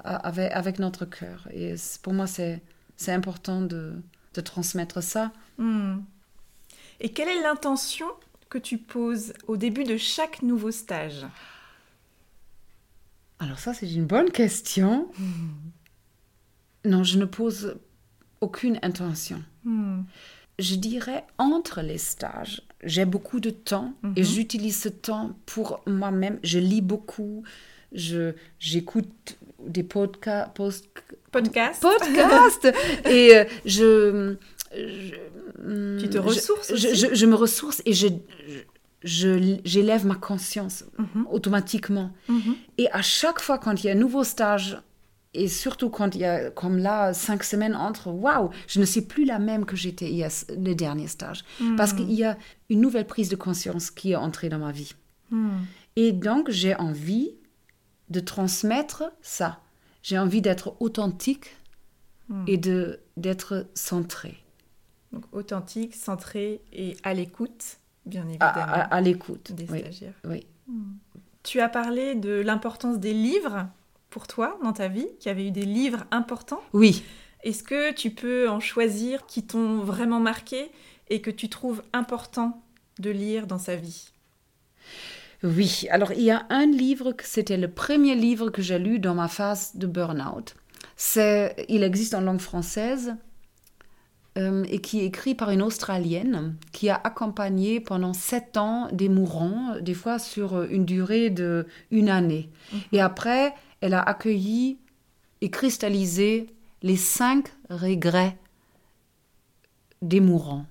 a- 0.04 0.16
avec, 0.16 0.50
avec 0.52 0.78
notre 0.78 1.04
cœur. 1.04 1.46
Et 1.52 1.74
pour 2.02 2.12
moi, 2.12 2.26
c'est 2.26 2.62
important 3.08 3.60
de, 3.62 3.94
de 4.34 4.40
transmettre 4.40 5.02
ça. 5.02 5.32
Hmm. 5.58 5.98
Et 7.00 7.12
quelle 7.12 7.28
est 7.28 7.42
l'intention 7.42 8.06
que 8.48 8.58
tu 8.58 8.78
poses 8.78 9.32
au 9.46 9.56
début 9.56 9.84
de 9.84 9.96
chaque 9.96 10.42
nouveau 10.42 10.70
stage? 10.72 11.26
Alors 13.38 13.60
ça, 13.60 13.72
c'est 13.74 13.88
une 13.92 14.06
bonne 14.06 14.30
question. 14.30 15.08
Non, 16.84 17.04
je 17.04 17.18
ne 17.18 17.24
pose 17.24 17.78
aucune 18.40 18.78
intention. 18.82 19.42
Je 20.58 20.74
dirais 20.74 21.24
entre 21.38 21.82
les 21.82 21.98
stages, 21.98 22.62
j'ai 22.82 23.04
beaucoup 23.04 23.38
de 23.40 23.50
temps 23.50 23.92
et 24.16 24.20
Mhm. 24.22 24.26
j'utilise 24.26 24.80
ce 24.80 24.88
temps 24.88 25.36
pour 25.46 25.80
moi-même. 25.86 26.38
Je 26.42 26.58
lis 26.58 26.80
beaucoup, 26.80 27.44
je 27.92 28.32
j'écoute 28.58 29.36
des 29.64 29.82
podca- 29.84 30.52
post- 30.52 30.88
Podcast 31.30 31.82
podcasts 31.82 32.68
et 33.06 33.36
euh, 33.36 33.44
je, 33.64 34.34
je- 34.74 35.98
Tu 36.00 36.08
te 36.08 36.14
je- 36.14 36.18
ressources 36.18 36.68
je, 36.74 36.88
aussi 36.88 36.96
je- 36.96 37.14
je 37.14 37.26
me 37.26 37.34
ressource 37.34 37.82
et 37.84 37.92
je 37.92 38.08
je- 39.04 39.58
j'élève 39.64 40.04
ma 40.06 40.16
conscience 40.16 40.84
Mhm. 40.98 41.26
automatiquement. 41.30 42.10
Mhm. 42.28 42.56
Et 42.78 42.90
à 42.90 43.00
chaque 43.02 43.40
fois 43.40 43.58
quand 43.58 43.74
il 43.84 43.86
y 43.86 43.90
a 43.90 43.92
un 43.92 43.96
nouveau 44.06 44.24
stage 44.24 44.76
et 45.34 45.48
surtout 45.48 45.90
quand 45.90 46.14
il 46.14 46.22
y 46.22 46.24
a, 46.24 46.50
comme 46.50 46.78
là, 46.78 47.12
cinq 47.12 47.44
semaines 47.44 47.74
entre, 47.76 48.08
waouh, 48.10 48.50
je 48.66 48.80
ne 48.80 48.84
suis 48.84 49.02
plus 49.02 49.24
la 49.24 49.38
même 49.38 49.64
que 49.66 49.76
j'étais 49.76 50.10
a 50.24 50.46
le 50.56 50.74
dernier 50.74 51.06
stage. 51.06 51.44
Parce 51.76 51.92
qu'il 51.92 52.10
y 52.12 52.24
a 52.24 52.36
une 52.70 52.80
nouvelle 52.80 53.06
prise 53.06 53.28
de 53.28 53.36
conscience 53.36 53.90
qui 53.90 54.12
est 54.12 54.16
entrée 54.16 54.48
dans 54.48 54.58
ma 54.58 54.72
vie. 54.72 54.94
Et 55.96 56.12
donc, 56.12 56.50
j'ai 56.50 56.74
envie 56.76 57.34
de 58.08 58.20
transmettre 58.20 59.04
ça. 59.20 59.60
J'ai 60.02 60.18
envie 60.18 60.40
d'être 60.40 60.76
authentique 60.80 61.54
et 62.46 62.56
de, 62.56 63.00
d'être 63.16 63.66
centré. 63.74 64.38
Donc, 65.12 65.24
authentique, 65.32 65.94
centré 65.94 66.60
et 66.72 66.96
à 67.02 67.12
l'écoute, 67.14 67.78
bien 68.06 68.22
À, 68.22 68.26
évidemment. 68.28 68.72
à- 68.72 68.94
à 68.94 69.00
l'écoute. 69.02 69.52
Des 69.52 69.66
oui, 69.70 69.80
stagiaires. 69.80 70.14
oui. 70.24 70.46
Tu 71.42 71.60
as 71.60 71.68
parlé 71.68 72.14
de 72.14 72.40
l'importance 72.40 72.98
des 72.98 73.14
livres 73.14 73.66
pour 74.10 74.26
toi 74.26 74.58
dans 74.62 74.72
ta 74.72 74.88
vie, 74.88 75.06
qu'il 75.18 75.28
y 75.28 75.30
avait 75.30 75.46
eu 75.46 75.50
des 75.50 75.64
livres 75.64 76.04
importants. 76.10 76.62
Oui. 76.72 77.02
Est-ce 77.44 77.62
que 77.62 77.92
tu 77.92 78.10
peux 78.10 78.48
en 78.48 78.60
choisir 78.60 79.26
qui 79.26 79.44
t'ont 79.44 79.78
vraiment 79.78 80.20
marqué 80.20 80.70
et 81.08 81.20
que 81.20 81.30
tu 81.30 81.48
trouves 81.48 81.82
important 81.92 82.62
de 82.98 83.10
lire 83.10 83.46
dans 83.46 83.58
sa 83.58 83.76
vie? 83.76 84.10
Oui, 85.44 85.86
alors 85.90 86.12
il 86.12 86.22
y 86.22 86.32
a 86.32 86.46
un 86.50 86.66
livre, 86.66 87.12
que 87.12 87.24
c'était 87.24 87.56
le 87.56 87.68
premier 87.68 88.16
livre 88.16 88.50
que 88.50 88.60
j'ai 88.60 88.78
lu 88.78 88.98
dans 88.98 89.14
ma 89.14 89.28
phase 89.28 89.76
de 89.76 89.86
burn-out. 89.86 90.56
C'est, 90.96 91.54
il 91.68 91.84
existe 91.84 92.14
en 92.14 92.20
langue 92.20 92.40
française 92.40 93.14
euh, 94.36 94.64
et 94.68 94.80
qui 94.80 95.00
est 95.00 95.04
écrit 95.04 95.36
par 95.36 95.50
une 95.50 95.62
Australienne 95.62 96.56
qui 96.72 96.90
a 96.90 97.00
accompagné 97.04 97.78
pendant 97.78 98.14
sept 98.14 98.56
ans 98.56 98.88
des 98.90 99.08
mourants, 99.08 99.76
des 99.80 99.94
fois 99.94 100.18
sur 100.18 100.64
une 100.64 100.84
durée 100.84 101.30
de 101.30 101.68
une 101.92 102.08
année. 102.08 102.50
Et 102.90 103.00
après, 103.00 103.54
elle 103.80 103.94
a 103.94 104.02
accueilli 104.02 104.78
et 105.40 105.50
cristallisé 105.50 106.46
les 106.82 106.96
cinq 106.96 107.48
regrets 107.70 108.36
des 110.02 110.20
mourants 110.20 110.66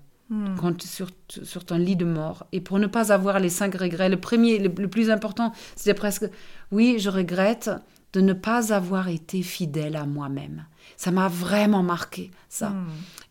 quand 0.58 0.74
tu- 0.74 0.88
sur, 0.90 1.10
sur 1.30 1.64
ton 1.64 1.78
lit 1.78 1.96
de 1.96 2.04
mort. 2.04 2.48
Et 2.52 2.60
pour 2.60 2.80
ne 2.80 2.88
pas 2.88 3.14
avoir 3.14 3.40
les 3.40 3.48
cinq 3.50 3.76
regrets, 3.76 4.10
le 4.10 4.20
premier, 4.20 4.60
le, 4.60 4.68
le 4.78 4.90
plus 4.90 5.10
important, 5.10 5.54
c'était 5.78 5.94
presque, 5.94 6.26
oui, 6.72 6.98
je 7.00 7.10
regrette 7.10 7.70
de 8.12 8.20
ne 8.20 8.34
pas 8.34 8.74
avoir 8.74 9.08
été 9.08 9.42
fidèle 9.42 9.96
à 9.96 10.06
moi-même. 10.06 10.66
Ça 10.98 11.12
m'a 11.12 11.30
vraiment 11.30 11.82
marqué, 11.84 12.32
ça. 12.50 12.74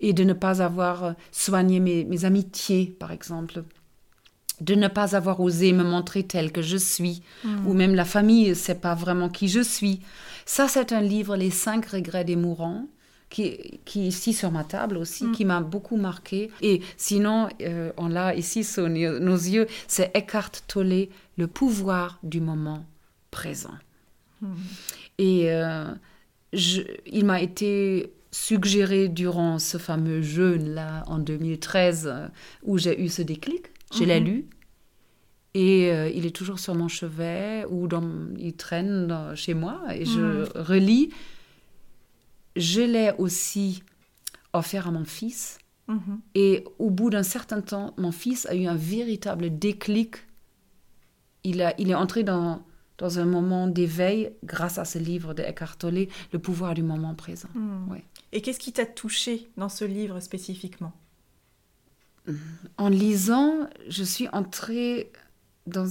Et 0.00 0.14
de 0.14 0.24
ne 0.24 0.32
pas 0.32 0.62
avoir 0.62 1.14
soigné 1.32 1.80
mes, 1.80 2.04
mes 2.04 2.24
amitiés, 2.24 2.96
par 2.98 3.12
exemple. 3.12 3.64
De 4.60 4.74
ne 4.74 4.88
pas 4.88 5.14
avoir 5.14 5.40
osé 5.40 5.72
me 5.72 5.84
montrer 5.84 6.22
telle 6.22 6.50
que 6.50 6.62
je 6.62 6.76
suis. 6.78 7.22
Ou 7.66 7.74
même 7.74 7.94
la 7.94 8.04
famille 8.06 8.48
ne 8.48 8.54
sait 8.54 8.74
pas 8.76 8.94
vraiment 8.94 9.28
qui 9.28 9.48
je 9.48 9.60
suis. 9.60 10.00
Ça, 10.46 10.66
c'est 10.68 10.92
un 10.92 11.00
livre, 11.02 11.36
Les 11.36 11.50
cinq 11.50 11.86
regrets 11.86 12.24
des 12.24 12.36
mourants 12.36 12.86
qui, 13.28 13.80
qui 13.84 14.04
est 14.04 14.08
ici 14.08 14.32
sur 14.32 14.50
ma 14.52 14.64
table 14.64 14.96
aussi, 14.96 15.30
qui 15.32 15.44
m'a 15.44 15.60
beaucoup 15.60 15.96
marqué. 15.96 16.50
Et 16.62 16.80
sinon, 16.96 17.48
euh, 17.60 17.92
on 17.96 18.08
l'a 18.08 18.34
ici 18.34 18.64
sous 18.64 18.88
nos 18.88 19.36
yeux, 19.36 19.66
c'est 19.88 20.10
Eckhart 20.16 20.52
Tolle, 20.68 21.08
Le 21.36 21.46
pouvoir 21.48 22.18
du 22.22 22.40
moment 22.40 22.84
présent. 23.30 23.74
Et 25.18 25.50
euh, 25.52 25.84
je- 26.52 26.82
il 27.06 27.24
m'a 27.24 27.40
été 27.42 28.12
suggéré 28.30 29.08
durant 29.08 29.58
ce 29.58 29.78
fameux 29.78 30.22
jeûne-là, 30.22 31.04
en 31.06 31.18
2013, 31.18 32.06
euh, 32.06 32.28
où 32.64 32.78
j'ai 32.78 33.00
eu 33.02 33.08
ce 33.08 33.22
déclic. 33.22 33.64
Je 33.94 34.04
l'ai 34.04 34.20
lu. 34.20 34.48
Et 35.54 35.90
euh, 35.90 36.08
il 36.10 36.26
est 36.26 36.34
toujours 36.36 36.58
sur 36.58 36.74
mon 36.74 36.88
chevet 36.88 37.64
ou 37.70 37.88
dans, 37.88 38.04
il 38.36 38.54
traîne 38.54 39.06
dans- 39.06 39.34
chez 39.34 39.54
moi 39.54 39.82
et 39.94 40.04
je 40.04 40.46
relis. 40.58 41.10
Je 42.56 42.80
l'ai 42.82 43.12
aussi 43.18 43.82
offert 44.52 44.88
à 44.88 44.90
mon 44.90 45.04
fils. 45.04 45.58
Mhm. 45.88 46.20
Et 46.34 46.64
au 46.78 46.90
bout 46.90 47.10
d'un 47.10 47.22
certain 47.22 47.60
temps, 47.60 47.94
mon 47.96 48.12
fils 48.12 48.44
a 48.46 48.54
eu 48.54 48.66
un 48.66 48.74
véritable 48.74 49.56
déclic. 49.58 50.16
Il, 51.44 51.62
a, 51.62 51.74
il 51.80 51.90
est 51.90 51.94
entré 51.94 52.24
dans, 52.24 52.62
dans 52.98 53.18
un 53.18 53.24
moment 53.24 53.66
d'éveil 53.68 54.32
grâce 54.44 54.78
à 54.78 54.84
ce 54.84 54.98
livre 54.98 55.32
de 55.32 55.42
Eckhart 55.42 55.76
Tolle, 55.78 56.06
Le 56.32 56.38
pouvoir 56.38 56.74
du 56.74 56.82
moment 56.82 57.14
présent. 57.14 57.48
Ouais. 57.88 58.02
Et 58.32 58.42
qu'est-ce 58.42 58.58
qui 58.58 58.72
t'a 58.72 58.84
touché 58.84 59.48
dans 59.56 59.68
ce 59.68 59.84
livre 59.84 60.18
spécifiquement? 60.20 60.92
En 62.78 62.88
lisant, 62.88 63.68
je 63.88 64.02
suis 64.02 64.28
entrée 64.28 65.12
dans, 65.66 65.86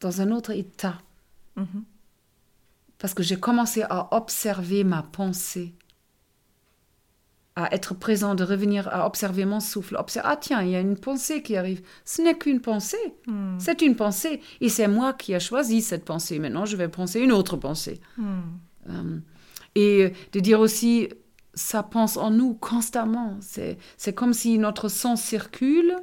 dans 0.00 0.20
un 0.20 0.30
autre 0.30 0.50
état. 0.52 0.98
Mhm. 1.56 1.84
Parce 2.98 3.14
que 3.14 3.22
j'ai 3.22 3.38
commencé 3.38 3.82
à 3.82 4.14
observer 4.14 4.84
ma 4.84 5.02
pensée, 5.02 5.74
à 7.56 7.74
être 7.74 7.94
présent, 7.94 8.34
de 8.34 8.44
revenir 8.44 8.88
à 8.88 9.06
observer 9.06 9.46
mon 9.46 9.60
souffle. 9.60 9.96
Observer, 9.96 10.28
ah 10.30 10.36
tiens, 10.36 10.62
il 10.62 10.70
y 10.70 10.76
a 10.76 10.80
une 10.80 10.98
pensée 10.98 11.42
qui 11.42 11.56
arrive. 11.56 11.82
Ce 12.04 12.20
n'est 12.20 12.36
qu'une 12.36 12.60
pensée, 12.60 13.14
c'est 13.58 13.80
une 13.82 13.96
pensée. 13.96 14.40
Et 14.60 14.68
c'est 14.68 14.86
moi 14.86 15.14
qui 15.14 15.32
ai 15.32 15.40
choisi 15.40 15.80
cette 15.80 16.04
pensée. 16.04 16.38
Maintenant, 16.38 16.66
je 16.66 16.76
vais 16.76 16.88
penser 16.88 17.20
une 17.20 17.32
autre 17.32 17.56
pensée. 17.56 18.00
Euh, 18.88 19.18
et 19.74 20.12
de 20.32 20.40
dire 20.40 20.60
aussi, 20.60 21.08
ça 21.54 21.82
pense 21.82 22.16
en 22.16 22.30
nous 22.30 22.54
constamment. 22.54 23.36
C'est, 23.40 23.76
c'est 23.96 24.12
comme 24.14 24.32
si 24.32 24.58
notre 24.58 24.88
sang 24.88 25.16
circule 25.16 25.96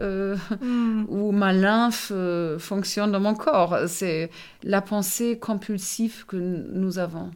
euh, 0.00 0.36
ou 1.08 1.30
ma 1.32 1.52
lymphe 1.52 2.10
euh, 2.14 2.58
fonctionne 2.58 3.12
dans 3.12 3.20
mon 3.20 3.34
corps. 3.34 3.76
C'est 3.86 4.30
la 4.62 4.80
pensée 4.80 5.38
compulsive 5.38 6.24
que 6.26 6.36
nous 6.36 6.98
avons 6.98 7.30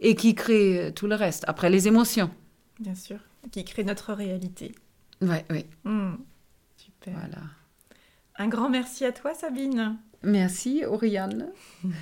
et 0.00 0.14
qui 0.14 0.34
crée 0.34 0.92
tout 0.94 1.06
le 1.06 1.14
reste. 1.14 1.44
Après, 1.46 1.70
les 1.70 1.86
émotions. 1.88 2.30
Bien 2.80 2.94
sûr. 2.94 3.18
Qui 3.52 3.64
crée 3.64 3.84
notre 3.84 4.12
réalité. 4.12 4.74
Oui, 5.20 5.36
oui, 5.50 5.66
Hmm. 5.84 6.14
Super. 6.76 7.14
voilà. 7.14 7.42
Un 8.36 8.48
grand 8.48 8.68
merci 8.68 9.04
à 9.04 9.12
toi, 9.12 9.32
Sabine. 9.34 9.96
Merci, 10.22 10.84
Oriane. 10.84 11.48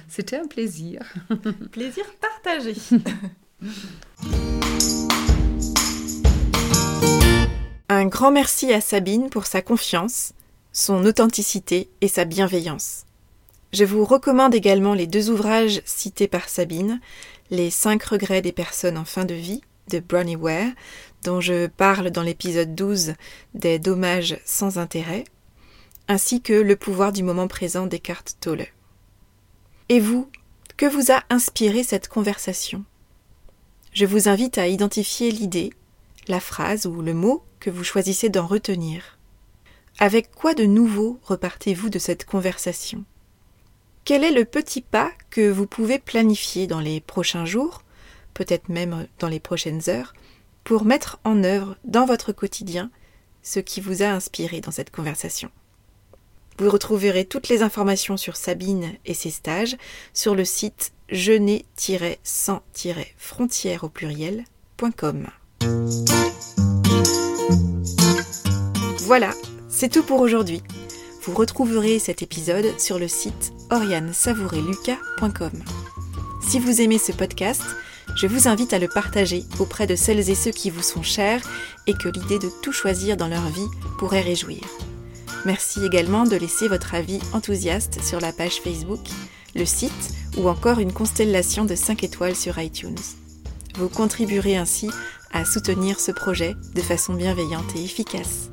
C'était 0.09 0.37
un 0.39 0.47
plaisir. 0.47 1.03
Plaisir 1.73 2.05
partagé. 2.21 2.75
Un 8.03 8.07
grand 8.07 8.33
merci 8.33 8.73
à 8.73 8.81
Sabine 8.81 9.31
pour 9.31 9.47
sa 9.47 9.63
confiance, 9.63 10.33
son 10.73 11.05
authenticité 11.05 11.89
et 12.01 12.09
sa 12.09 12.25
bienveillance. 12.25 13.05
Je 13.73 13.85
vous 13.85 14.05
recommande 14.05 14.57
également 14.57 14.95
les 14.95 15.07
deux 15.07 15.31
ouvrages 15.31 15.83
cités 15.85 16.27
par 16.27 16.49
Sabine, 16.49 17.01
Les 17.53 17.71
cinq 17.71 18.03
regrets 18.03 18.43
des 18.43 18.51
personnes 18.51 18.99
en 18.99 19.05
fin 19.05 19.25
de 19.25 19.35
vie 19.35 19.61
de 19.89 20.01
Bronnie 20.01 20.35
Ware, 20.35 20.73
dont 21.23 21.41
je 21.41 21.69
parle 21.69 22.11
dans 22.11 22.25
l'épisode 22.25 22.75
12 22.75 23.15
des 23.55 23.79
dommages 23.79 24.37
sans 24.45 24.79
intérêt, 24.79 25.23
ainsi 26.09 26.43
que 26.43 26.55
Le 26.55 26.75
pouvoir 26.75 27.13
du 27.13 27.23
moment 27.23 27.47
présent 27.47 27.87
d'Eckhart 27.87 28.25
Tolle. 28.41 28.67
Et 29.89 30.01
vous, 30.01 30.29
que 30.77 30.87
vous 30.87 31.13
a 31.13 31.23
inspiré 31.31 31.85
cette 31.85 32.09
conversation? 32.09 32.83
Je 33.93 34.07
vous 34.07 34.29
invite 34.29 34.59
à 34.59 34.67
identifier 34.67 35.31
l'idée, 35.31 35.73
la 36.27 36.41
phrase 36.41 36.87
ou 36.87 37.01
le 37.01 37.15
mot 37.15 37.45
que 37.63 37.71
vous 37.71 37.85
choisissez 37.85 38.29
d'en 38.29 38.47
retenir. 38.47 39.17
Avec 40.01 40.33
quoi 40.33 40.53
de 40.53 40.65
nouveau 40.65 41.21
repartez-vous 41.23 41.91
de 41.91 42.01
cette 42.01 42.25
conversation? 42.25 43.05
Quel 44.05 44.25
est 44.25 44.33
le 44.33 44.45
petit 44.45 44.81
pas 44.81 45.13
que 45.31 45.49
vous 45.49 45.69
pouvez 45.69 46.01
planifier 46.01 46.67
dans 46.67 46.81
les 46.81 47.01
prochains 47.01 47.45
jours, 47.45 47.85
peut-être 48.35 48.69
même 48.69 49.07
dans 49.21 49.29
les 49.29 49.39
prochaines 49.39 49.89
heures, 49.89 50.13
pour 50.65 50.85
mettre 50.85 51.21
en 51.23 51.45
œuvre 51.45 51.77
dans 51.85 52.05
votre 52.05 52.33
quotidien 52.33 52.91
ce 53.45 53.61
qui 53.61 53.81
vous 53.81 54.03
a 54.03 54.07
inspiré 54.07 54.61
dans 54.61 54.73
cette 54.73 54.91
conversation? 54.91 55.53
Vous 56.59 56.69
retrouverez 56.69 57.27
toutes 57.27 57.49
les 57.49 57.63
informations 57.63 58.17
sur 58.17 58.35
Sabine 58.37 58.95
et 59.05 59.15
ses 59.15 59.31
stages 59.31 59.77
sur 60.13 60.35
le 60.35 60.45
site 60.45 60.93
jeûner-sans-frontières 61.11 63.85
au 63.85 63.89
pluriel.com. 63.89 65.29
Voilà, 69.13 69.33
c'est 69.69 69.91
tout 69.91 70.03
pour 70.03 70.23
aujourd'hui. 70.23 70.63
Vous 71.23 71.35
retrouverez 71.35 71.99
cet 71.99 72.23
épisode 72.23 72.81
sur 72.81 72.99
le 72.99 73.09
site 73.09 73.53
oriansavoureluca.com. 73.71 75.51
Si 76.41 76.59
vous 76.59 76.81
aimez 76.81 76.97
ce 76.97 77.13
podcast, 77.13 77.61
je 78.17 78.27
vous 78.27 78.49
invite 78.49 78.73
à 78.73 78.79
le 78.79 78.89
partager 78.89 79.45
auprès 79.59 79.87
de 79.87 79.97
celles 79.97 80.31
et 80.31 80.35
ceux 80.35 80.51
qui 80.51 80.71
vous 80.71 80.81
sont 80.81 81.03
chers 81.03 81.43
et 81.87 81.93
que 81.93 82.09
l'idée 82.09 82.39
de 82.39 82.49
tout 82.63 82.73
choisir 82.73 83.19
dans 83.19 83.29
leur 83.29 83.47
vie 83.49 83.69
pourrait 83.99 84.23
réjouir. 84.23 84.63
Merci 85.45 85.85
également 85.85 86.25
de 86.25 86.37
laisser 86.37 86.67
votre 86.69 86.95
avis 86.95 87.21
enthousiaste 87.35 88.03
sur 88.03 88.19
la 88.19 88.33
page 88.33 88.63
Facebook, 88.65 89.07
le 89.55 89.67
site 89.67 90.15
ou 90.39 90.49
encore 90.49 90.79
une 90.79 90.95
constellation 90.95 91.67
de 91.67 91.75
5 91.75 92.03
étoiles 92.03 92.35
sur 92.35 92.59
iTunes. 92.59 92.97
Vous 93.77 93.91
contribuerez 93.91 94.57
ainsi 94.57 94.89
à 95.35 95.45
soutenir 95.45 96.01
ce 96.01 96.13
projet 96.13 96.57
de 96.75 96.81
façon 96.81 97.13
bienveillante 97.13 97.77
et 97.77 97.85
efficace. 97.85 98.49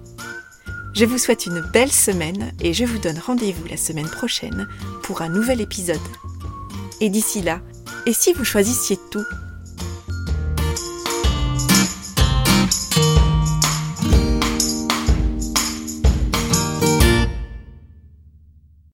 Je 0.93 1.06
vous 1.06 1.17
souhaite 1.17 1.45
une 1.45 1.62
belle 1.62 1.91
semaine 1.91 2.52
et 2.60 2.73
je 2.73 2.84
vous 2.84 2.97
donne 2.97 3.19
rendez-vous 3.19 3.65
la 3.67 3.78
semaine 3.78 4.10
prochaine 4.10 4.67
pour 5.04 5.21
un 5.21 5.30
nouvel 5.30 5.62
épisode. 5.62 5.97
Et 6.99 7.10
d'ici 7.10 7.41
là, 7.41 7.62
et 8.06 8.13
si 8.13 8.34
vous 8.34 8.43
choisissiez 8.43 8.97
tout? 9.12 9.23